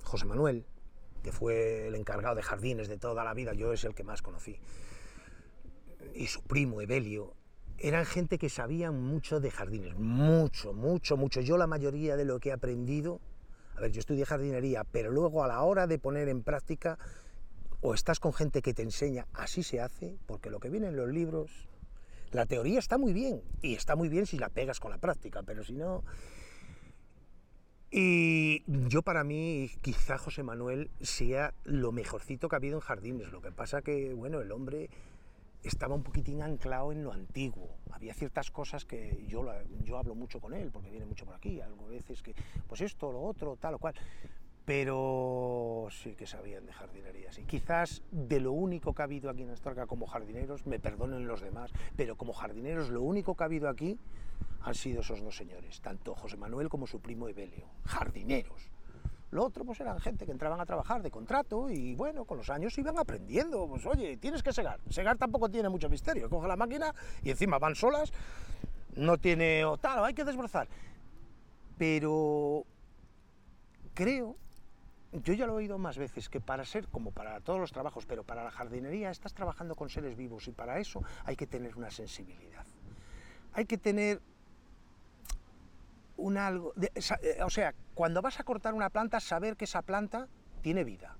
José 0.04 0.26
Manuel, 0.26 0.66
que 1.22 1.32
fue 1.32 1.88
el 1.88 1.94
encargado 1.94 2.34
de 2.34 2.42
jardines 2.42 2.88
de 2.88 2.98
toda 2.98 3.24
la 3.24 3.32
vida, 3.32 3.54
yo 3.54 3.72
es 3.72 3.84
el 3.84 3.94
que 3.94 4.02
más 4.02 4.20
conocí, 4.20 4.58
y 6.14 6.26
su 6.26 6.42
primo 6.42 6.82
Evelio, 6.82 7.32
eran 7.78 8.04
gente 8.04 8.36
que 8.36 8.50
sabían 8.50 9.00
mucho 9.00 9.40
de 9.40 9.50
jardines, 9.50 9.94
mucho, 9.96 10.74
mucho, 10.74 11.16
mucho. 11.16 11.40
Yo 11.40 11.56
la 11.56 11.66
mayoría 11.66 12.16
de 12.16 12.24
lo 12.24 12.40
que 12.40 12.50
he 12.50 12.52
aprendido, 12.52 13.20
a 13.76 13.80
ver, 13.80 13.92
yo 13.92 14.00
estudié 14.00 14.26
jardinería, 14.26 14.84
pero 14.84 15.10
luego 15.10 15.44
a 15.44 15.48
la 15.48 15.62
hora 15.62 15.86
de 15.86 15.98
poner 15.98 16.28
en 16.28 16.42
práctica, 16.42 16.98
o 17.80 17.94
estás 17.94 18.20
con 18.20 18.34
gente 18.34 18.60
que 18.60 18.74
te 18.74 18.82
enseña, 18.82 19.26
así 19.32 19.62
se 19.62 19.80
hace, 19.80 20.18
porque 20.26 20.50
lo 20.50 20.60
que 20.60 20.68
viene 20.68 20.88
en 20.88 20.96
los 20.96 21.08
libros 21.08 21.71
la 22.32 22.46
teoría 22.46 22.78
está 22.78 22.98
muy 22.98 23.12
bien, 23.12 23.42
y 23.60 23.74
está 23.74 23.94
muy 23.94 24.08
bien 24.08 24.26
si 24.26 24.38
la 24.38 24.48
pegas 24.48 24.80
con 24.80 24.90
la 24.90 24.98
práctica, 24.98 25.42
pero 25.42 25.62
si 25.64 25.74
no... 25.74 26.02
Y 27.94 28.64
yo 28.88 29.02
para 29.02 29.22
mí, 29.22 29.70
quizá 29.82 30.16
José 30.16 30.42
Manuel 30.42 30.90
sea 31.02 31.52
lo 31.64 31.92
mejorcito 31.92 32.48
que 32.48 32.56
ha 32.56 32.58
habido 32.58 32.76
en 32.76 32.80
jardines. 32.80 33.30
Lo 33.30 33.42
que 33.42 33.52
pasa 33.52 33.82
que, 33.82 34.14
bueno, 34.14 34.40
el 34.40 34.50
hombre 34.50 34.88
estaba 35.62 35.94
un 35.94 36.02
poquitín 36.02 36.40
anclado 36.40 36.90
en 36.90 37.04
lo 37.04 37.12
antiguo. 37.12 37.76
Había 37.90 38.14
ciertas 38.14 38.50
cosas 38.50 38.86
que 38.86 39.26
yo, 39.28 39.46
yo 39.84 39.98
hablo 39.98 40.14
mucho 40.14 40.40
con 40.40 40.54
él, 40.54 40.70
porque 40.72 40.88
viene 40.88 41.04
mucho 41.04 41.26
por 41.26 41.34
aquí, 41.34 41.60
algo 41.60 41.86
veces 41.86 42.22
que, 42.22 42.34
pues 42.66 42.80
esto, 42.80 43.12
lo 43.12 43.20
otro, 43.20 43.56
tal 43.56 43.74
o 43.74 43.78
cual 43.78 43.94
pero 44.64 45.88
sí 45.90 46.14
que 46.14 46.26
sabían 46.26 46.66
de 46.66 46.72
jardinería. 46.72 47.32
Sí. 47.32 47.44
Quizás 47.44 48.02
de 48.10 48.40
lo 48.40 48.52
único 48.52 48.94
que 48.94 49.02
ha 49.02 49.04
habido 49.04 49.28
aquí 49.30 49.42
en 49.42 49.50
Astorga 49.50 49.86
como 49.86 50.06
jardineros, 50.06 50.66
me 50.66 50.78
perdonen 50.78 51.26
los 51.26 51.40
demás, 51.40 51.72
pero 51.96 52.16
como 52.16 52.32
jardineros 52.32 52.90
lo 52.90 53.02
único 53.02 53.36
que 53.36 53.42
ha 53.42 53.46
habido 53.46 53.68
aquí 53.68 53.98
han 54.62 54.74
sido 54.74 55.00
esos 55.00 55.20
dos 55.20 55.36
señores, 55.36 55.80
tanto 55.80 56.14
José 56.14 56.36
Manuel 56.36 56.68
como 56.68 56.86
su 56.86 57.00
primo 57.00 57.28
Evelio, 57.28 57.66
jardineros. 57.84 58.70
Lo 59.32 59.44
otro 59.46 59.64
pues 59.64 59.80
eran 59.80 59.98
gente 59.98 60.26
que 60.26 60.32
entraban 60.32 60.60
a 60.60 60.66
trabajar 60.66 61.02
de 61.02 61.10
contrato 61.10 61.70
y 61.70 61.94
bueno, 61.94 62.26
con 62.26 62.36
los 62.36 62.50
años 62.50 62.76
iban 62.76 62.98
aprendiendo, 62.98 63.66
pues 63.66 63.84
oye, 63.86 64.18
tienes 64.18 64.42
que 64.42 64.52
segar. 64.52 64.78
Segar 64.90 65.16
tampoco 65.16 65.48
tiene 65.48 65.70
mucho 65.70 65.88
misterio, 65.88 66.28
coge 66.28 66.46
la 66.46 66.56
máquina 66.56 66.94
y 67.22 67.30
encima 67.30 67.58
van 67.58 67.74
solas, 67.74 68.12
no 68.94 69.16
tiene 69.16 69.64
o 69.64 69.78
hay 69.82 70.12
que 70.12 70.24
desbrozar. 70.24 70.68
Pero 71.78 72.64
creo 73.94 74.36
yo 75.12 75.34
ya 75.34 75.46
lo 75.46 75.54
he 75.54 75.56
oído 75.56 75.78
más 75.78 75.98
veces, 75.98 76.28
que 76.28 76.40
para 76.40 76.64
ser, 76.64 76.88
como 76.88 77.10
para 77.10 77.40
todos 77.40 77.60
los 77.60 77.72
trabajos, 77.72 78.06
pero 78.06 78.24
para 78.24 78.44
la 78.44 78.50
jardinería 78.50 79.10
estás 79.10 79.34
trabajando 79.34 79.74
con 79.74 79.90
seres 79.90 80.16
vivos 80.16 80.48
y 80.48 80.52
para 80.52 80.78
eso 80.78 81.02
hay 81.24 81.36
que 81.36 81.46
tener 81.46 81.76
una 81.76 81.90
sensibilidad. 81.90 82.64
Hay 83.52 83.66
que 83.66 83.76
tener 83.76 84.22
un 86.16 86.38
algo, 86.38 86.72
eh, 86.80 87.42
o 87.42 87.50
sea, 87.50 87.74
cuando 87.94 88.22
vas 88.22 88.40
a 88.40 88.44
cortar 88.44 88.74
una 88.74 88.88
planta, 88.88 89.20
saber 89.20 89.56
que 89.56 89.64
esa 89.64 89.82
planta 89.82 90.28
tiene 90.62 90.84
vida 90.84 91.16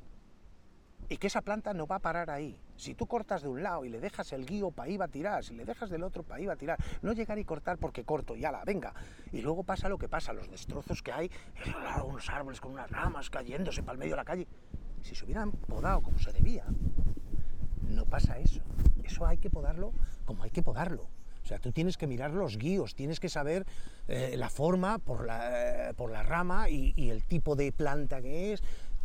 y 1.09 1.18
que 1.18 1.26
esa 1.26 1.42
planta 1.42 1.74
no 1.74 1.87
va 1.87 1.96
a 1.96 1.98
parar 1.98 2.31
ahí. 2.31 2.59
Si 2.82 2.96
tú 2.96 3.06
cortas 3.06 3.42
de 3.42 3.48
un 3.48 3.62
lado 3.62 3.84
y 3.84 3.88
le 3.88 4.00
dejas 4.00 4.32
el 4.32 4.44
guío 4.44 4.72
para 4.72 4.88
ahí 4.88 4.96
va 4.96 5.04
a 5.04 5.08
tirar, 5.08 5.44
si 5.44 5.54
le 5.54 5.64
dejas 5.64 5.88
del 5.88 6.02
otro 6.02 6.24
para 6.24 6.38
ahí 6.38 6.46
va 6.46 6.54
a 6.54 6.56
tirar, 6.56 6.76
no 7.02 7.12
llegar 7.12 7.38
y 7.38 7.44
cortar 7.44 7.78
porque 7.78 8.02
corto, 8.02 8.34
y 8.34 8.44
ala, 8.44 8.64
venga. 8.64 8.92
Y 9.30 9.40
luego 9.40 9.62
pasa 9.62 9.88
lo 9.88 9.96
que 9.98 10.08
pasa, 10.08 10.32
los 10.32 10.50
destrozos 10.50 11.00
que 11.00 11.12
hay, 11.12 11.30
unos 12.04 12.28
árboles 12.28 12.60
con 12.60 12.72
unas 12.72 12.90
ramas 12.90 13.30
cayéndose 13.30 13.84
para 13.84 13.92
el 13.92 13.98
medio 14.00 14.14
de 14.14 14.16
la 14.16 14.24
calle. 14.24 14.48
si 15.00 15.14
se 15.14 15.24
hubieran 15.24 15.52
podado 15.52 16.02
como 16.02 16.18
se 16.18 16.32
debía, 16.32 16.64
no 17.82 18.04
pasa 18.04 18.36
eso. 18.40 18.62
Eso 19.04 19.26
hay 19.26 19.38
que 19.38 19.48
podarlo 19.48 19.92
como 20.24 20.42
hay 20.42 20.50
que 20.50 20.64
podarlo. 20.64 21.08
O 21.42 21.46
sea, 21.46 21.58
tú 21.58 21.70
tienes 21.70 21.96
que 21.96 22.06
mirar 22.06 22.32
los 22.32 22.56
guíos, 22.56 22.94
tienes 22.94 23.20
que 23.20 23.28
saber 23.28 23.66
eh, 24.08 24.34
la 24.36 24.48
forma 24.48 24.98
por 24.98 25.26
la, 25.26 25.90
eh, 25.90 25.94
por 25.94 26.10
la 26.10 26.22
rama 26.22 26.68
y, 26.68 27.10
el 27.10 27.24
tipo 27.24 27.56
de 27.56 27.72
planta 27.72 28.22
que 28.22 28.52
es, 28.52 28.62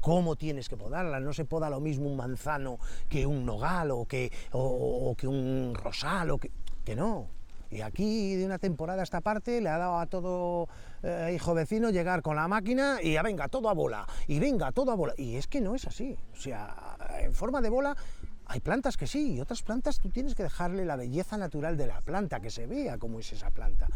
cómo 0.08 0.38
tienes 0.38 0.70
que 0.70 0.78
podarla. 0.78 1.20
No 1.20 1.34
se 1.34 1.43
poda 1.43 1.70
lo 1.70 1.82
mismo 1.82 2.08
un 2.08 2.15
manzano 2.15 2.80
que 3.10 3.26
un 3.26 3.46
nogal 3.46 3.91
o 3.91 4.06
que, 4.06 4.32
o 4.54 5.13
que 5.17 5.28
un 5.28 5.76
rosal, 5.76 6.32
o 6.32 6.38
que, 6.38 6.50
que 6.86 6.96
no. 6.96 7.28
Y 7.70 7.82
aquí 7.82 8.38
de 8.38 8.46
una 8.46 8.58
temporada 8.58 9.02
a 9.02 9.04
esta 9.04 9.20
parte 9.20 9.60
le 9.60 9.67
ha 9.67 9.78
dado 9.78 10.00
a 10.00 10.06
todo 10.06 10.70
eh, 11.04 11.34
hijo 11.36 11.54
vecino 11.54 11.89
llegar 11.89 12.22
con 12.22 12.38
la 12.38 12.48
máquina 12.48 13.00
y 13.04 13.15
ya 13.15 13.22
venga, 13.22 13.50
todo 13.50 13.67
a 13.67 13.74
bola, 13.74 14.08
y 14.28 14.39
venga, 14.39 14.72
todo 14.72 14.91
a 14.91 14.96
bola. 14.96 15.13
Y 15.17 15.36
es 15.36 15.48
que 15.48 15.60
no 15.60 15.76
es 15.76 15.86
así. 15.86 16.15
O 16.32 16.39
sea, 16.39 16.96
en 17.20 17.34
forma 17.34 17.60
de 17.60 17.70
bola 17.70 17.98
hay 18.46 18.62
plantas 18.62 18.96
que 18.96 19.08
sí, 19.08 19.34
y 19.34 19.41
otras 19.41 19.62
plantas 19.62 20.00
tú 20.00 20.10
tienes 20.10 20.36
que 20.36 20.43
dejarle 20.43 20.86
la 20.86 20.96
belleza 20.96 21.38
natural 21.38 21.76
de 21.76 21.88
la 21.88 22.00
planta, 22.00 22.39
que 22.39 22.50
se 22.50 22.65
vea 22.65 22.98
cómo 22.98 23.20
es 23.20 23.34
esa 23.34 23.50
planta. 23.50 23.89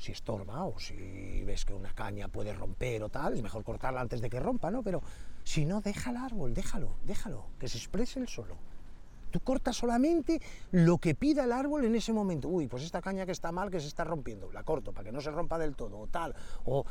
Si 0.00 0.12
estorba 0.12 0.64
o 0.64 0.78
si 0.78 1.44
ves 1.44 1.66
que 1.66 1.74
una 1.74 1.92
caña 1.92 2.28
puede 2.28 2.54
romper 2.54 3.02
o 3.02 3.10
tal, 3.10 3.34
es 3.34 3.42
mejor 3.42 3.62
cortarla 3.62 4.00
antes 4.00 4.22
de 4.22 4.30
que 4.30 4.40
rompa, 4.40 4.70
¿no? 4.70 4.82
Pero 4.82 5.02
si 5.44 5.66
no, 5.66 5.82
deja 5.82 6.10
el 6.10 6.16
árbol, 6.16 6.54
déjalo, 6.54 6.96
déjalo, 7.04 7.44
que 7.58 7.68
se 7.68 7.76
exprese 7.76 8.18
el 8.18 8.26
solo. 8.26 8.56
Tú 9.30 9.40
cortas 9.40 9.76
solamente 9.76 10.40
lo 10.72 10.96
que 10.96 11.14
pida 11.14 11.44
el 11.44 11.52
árbol 11.52 11.84
en 11.84 11.94
ese 11.94 12.14
momento. 12.14 12.48
Uy, 12.48 12.66
pues 12.66 12.82
esta 12.82 13.02
caña 13.02 13.26
que 13.26 13.32
está 13.32 13.52
mal, 13.52 13.70
que 13.70 13.78
se 13.78 13.88
está 13.88 14.04
rompiendo, 14.04 14.50
la 14.52 14.62
corto 14.62 14.92
para 14.92 15.04
que 15.04 15.12
no 15.12 15.20
se 15.20 15.30
rompa 15.30 15.58
del 15.58 15.76
todo, 15.76 15.98
o 15.98 16.06
tal. 16.06 16.34
O 16.64 16.86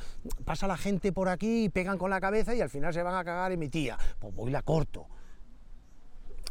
pasa 0.45 0.67
la 0.67 0.77
gente 0.77 1.11
por 1.11 1.29
aquí 1.29 1.65
y 1.65 1.69
pegan 1.69 1.97
con 1.97 2.11
la 2.11 2.21
cabeza 2.21 2.53
y 2.53 2.61
al 2.61 2.69
final 2.69 2.93
se 2.93 3.01
van 3.01 3.15
a 3.15 3.23
cagar 3.23 3.51
en 3.51 3.59
mi 3.59 3.69
tía. 3.69 3.97
Pues 4.19 4.33
voy 4.35 4.51
la 4.51 4.61
corto. 4.61 5.07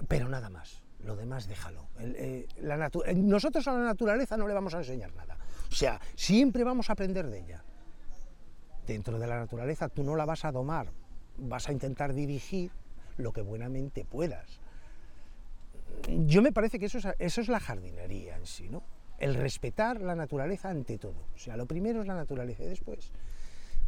Pero 0.09 0.29
nada 0.29 0.51
más. 0.51 0.83
Lo 1.05 1.15
demás 1.15 1.47
déjalo. 1.47 1.87
Eh, 2.01 2.49
la 2.61 2.91
nosotros 3.15 3.67
a 3.69 3.73
la 3.73 3.85
naturaleza 3.85 4.37
no 4.37 4.49
le 4.49 4.55
vamos 4.55 4.75
a 4.75 4.79
enseñar 4.79 5.15
nada. 5.15 5.38
O 5.71 5.75
sea, 5.75 6.01
siempre 6.15 6.65
vamos 6.65 6.91
a 6.91 6.95
aprender 6.95 7.29
de 7.29 7.41
ella. 7.41 7.65
Dentro 8.87 9.19
de 9.19 9.27
la 9.27 9.39
naturaleza 9.39 9.89
tú 9.89 10.03
no 10.03 10.17
la 10.17 10.25
vas 10.25 10.45
a 10.45 10.53
domar, 10.53 10.91
vas 11.37 11.69
a 11.69 11.73
intentar 11.73 12.15
dirigir 12.15 12.71
lo 13.17 13.33
que 13.33 13.43
buenamente 13.43 14.05
puedas 14.05 14.61
yo 16.27 16.43
me 16.43 16.53
parece 16.53 16.79
que 16.79 16.87
eso 16.87 16.99
es, 16.99 17.07
eso 17.19 17.41
es 17.41 17.49
la 17.49 17.61
jardinería 17.61 18.37
en 18.37 18.47
sí, 18.47 18.69
¿no? 18.69 18.83
El 19.19 19.35
respetar 19.35 20.01
la 20.01 20.15
naturaleza 20.15 20.71
ante 20.71 20.99
todo. 20.99 21.27
O 21.35 21.39
sea, 21.39 21.57
lo 21.57 21.67
primero 21.67 22.01
es 22.01 22.07
la 22.07 22.15
naturaleza 22.15 22.63
y 22.65 22.69
después, 22.69 23.11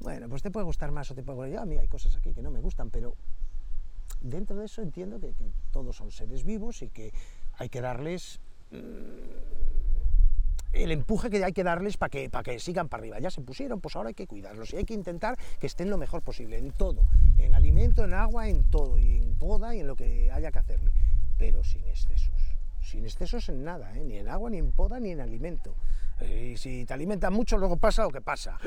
bueno, 0.00 0.28
pues 0.28 0.42
te 0.42 0.50
puede 0.50 0.64
gustar 0.64 0.90
más 0.90 1.10
o 1.10 1.14
te 1.14 1.22
puede 1.22 1.38
gustar. 1.38 1.62
A 1.62 1.66
mí 1.66 1.78
hay 1.78 1.88
cosas 1.88 2.16
aquí 2.16 2.32
que 2.32 2.42
no 2.42 2.50
me 2.50 2.60
gustan, 2.60 2.90
pero 2.90 3.14
dentro 4.20 4.56
de 4.56 4.66
eso 4.66 4.82
entiendo 4.82 5.20
que, 5.20 5.32
todos 5.70 5.96
son 5.96 6.10
seres 6.10 6.44
vivos 6.44 6.82
y 6.82 6.88
que 6.88 7.12
hay 7.58 7.68
que 7.68 7.80
darles 7.80 8.40
mmm, 8.70 9.79
el 10.72 10.92
empuje 10.92 11.30
que 11.30 11.44
hay 11.44 11.52
que 11.52 11.64
darles 11.64 11.96
para 11.96 12.10
que, 12.10 12.30
para 12.30 12.42
que 12.42 12.58
sigan 12.58 12.88
para 12.88 13.02
arriba. 13.02 13.18
Ya 13.18 13.30
se 13.30 13.40
pusieron, 13.40 13.80
pues 13.80 13.96
ahora 13.96 14.08
hay 14.08 14.14
que 14.14 14.26
cuidarlos 14.26 14.72
y 14.72 14.76
hay 14.76 14.84
que 14.84 14.94
intentar 14.94 15.36
que 15.58 15.66
estén 15.66 15.90
lo 15.90 15.98
mejor 15.98 16.22
posible 16.22 16.58
en 16.58 16.72
todo, 16.72 17.02
en 17.38 17.54
alimento, 17.54 18.04
en 18.04 18.14
agua, 18.14 18.48
en 18.48 18.64
todo, 18.70 18.98
y 18.98 19.16
en 19.16 19.34
poda 19.36 19.74
y 19.74 19.80
en 19.80 19.86
lo 19.86 19.96
que 19.96 20.30
haya 20.30 20.50
que 20.52 20.58
hacerle 20.58 20.92
pero 21.40 21.64
sin 21.64 21.82
excesos. 21.88 22.34
Sin 22.82 23.04
excesos 23.06 23.48
en 23.48 23.64
nada, 23.64 23.96
¿eh? 23.96 24.04
ni 24.04 24.18
en 24.18 24.28
agua, 24.28 24.50
ni 24.50 24.58
en 24.58 24.72
poda, 24.72 25.00
ni 25.00 25.10
en 25.10 25.20
alimento. 25.20 25.74
Eh, 26.20 26.50
y 26.52 26.56
si 26.58 26.84
te 26.84 26.92
alimentan 26.92 27.32
mucho, 27.32 27.56
luego 27.56 27.78
pasa 27.78 28.02
lo 28.02 28.10
que 28.10 28.20
pasa. 28.20 28.58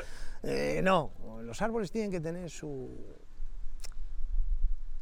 Eh, 0.41 0.81
no, 0.83 1.11
los 1.43 1.61
árboles 1.61 1.91
tienen 1.91 2.09
que 2.09 2.19
tener 2.19 2.49
su... 2.49 3.15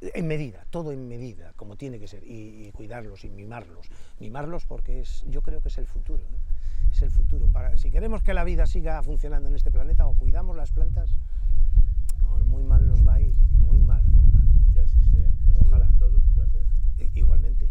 En 0.02 0.28
medida, 0.28 0.66
todo 0.70 0.92
en 0.92 1.08
medida, 1.08 1.54
como 1.56 1.78
tiene 1.78 1.98
que 1.98 2.08
ser, 2.10 2.24
y, 2.26 2.70
cuidarlos 2.74 3.24
y 3.24 3.30
mimarlos. 3.30 3.88
Mimarlos 4.20 4.66
porque 4.66 5.00
es, 5.00 5.24
yo 5.28 5.42
creo 5.42 5.62
que 5.62 5.70
es 5.70 5.78
el 5.78 5.88
futuro 5.88 6.26
es 6.92 7.02
el 7.02 7.12
futuro. 7.12 7.48
Para, 7.48 7.78
si 7.78 7.92
queremos 7.92 8.24
que 8.24 8.34
la 8.34 8.44
vida 8.44 8.66
siga 8.66 9.02
funcionando 9.04 9.50
en 9.50 9.56
este 9.56 9.72
planeta 9.72 10.08
o 10.08 10.14
cuidamos 10.14 10.56
las 10.56 10.72
plantas, 10.72 11.10
oh, 12.28 12.44
muy 12.46 12.64
mal 12.64 12.88
nos 12.88 13.06
va 13.08 13.16
a 13.16 13.22
ir, 13.22 13.36
muy 13.66 13.80
mal, 13.80 14.04
muy 14.08 14.26
mal. 14.32 14.48
Que 14.74 14.82
así 14.82 15.02
sea. 15.12 15.32
Ojalá. 15.60 15.88
Todo 16.00 16.18
un 16.18 16.34
placer. 16.34 16.66
Igualmente. 17.14 17.70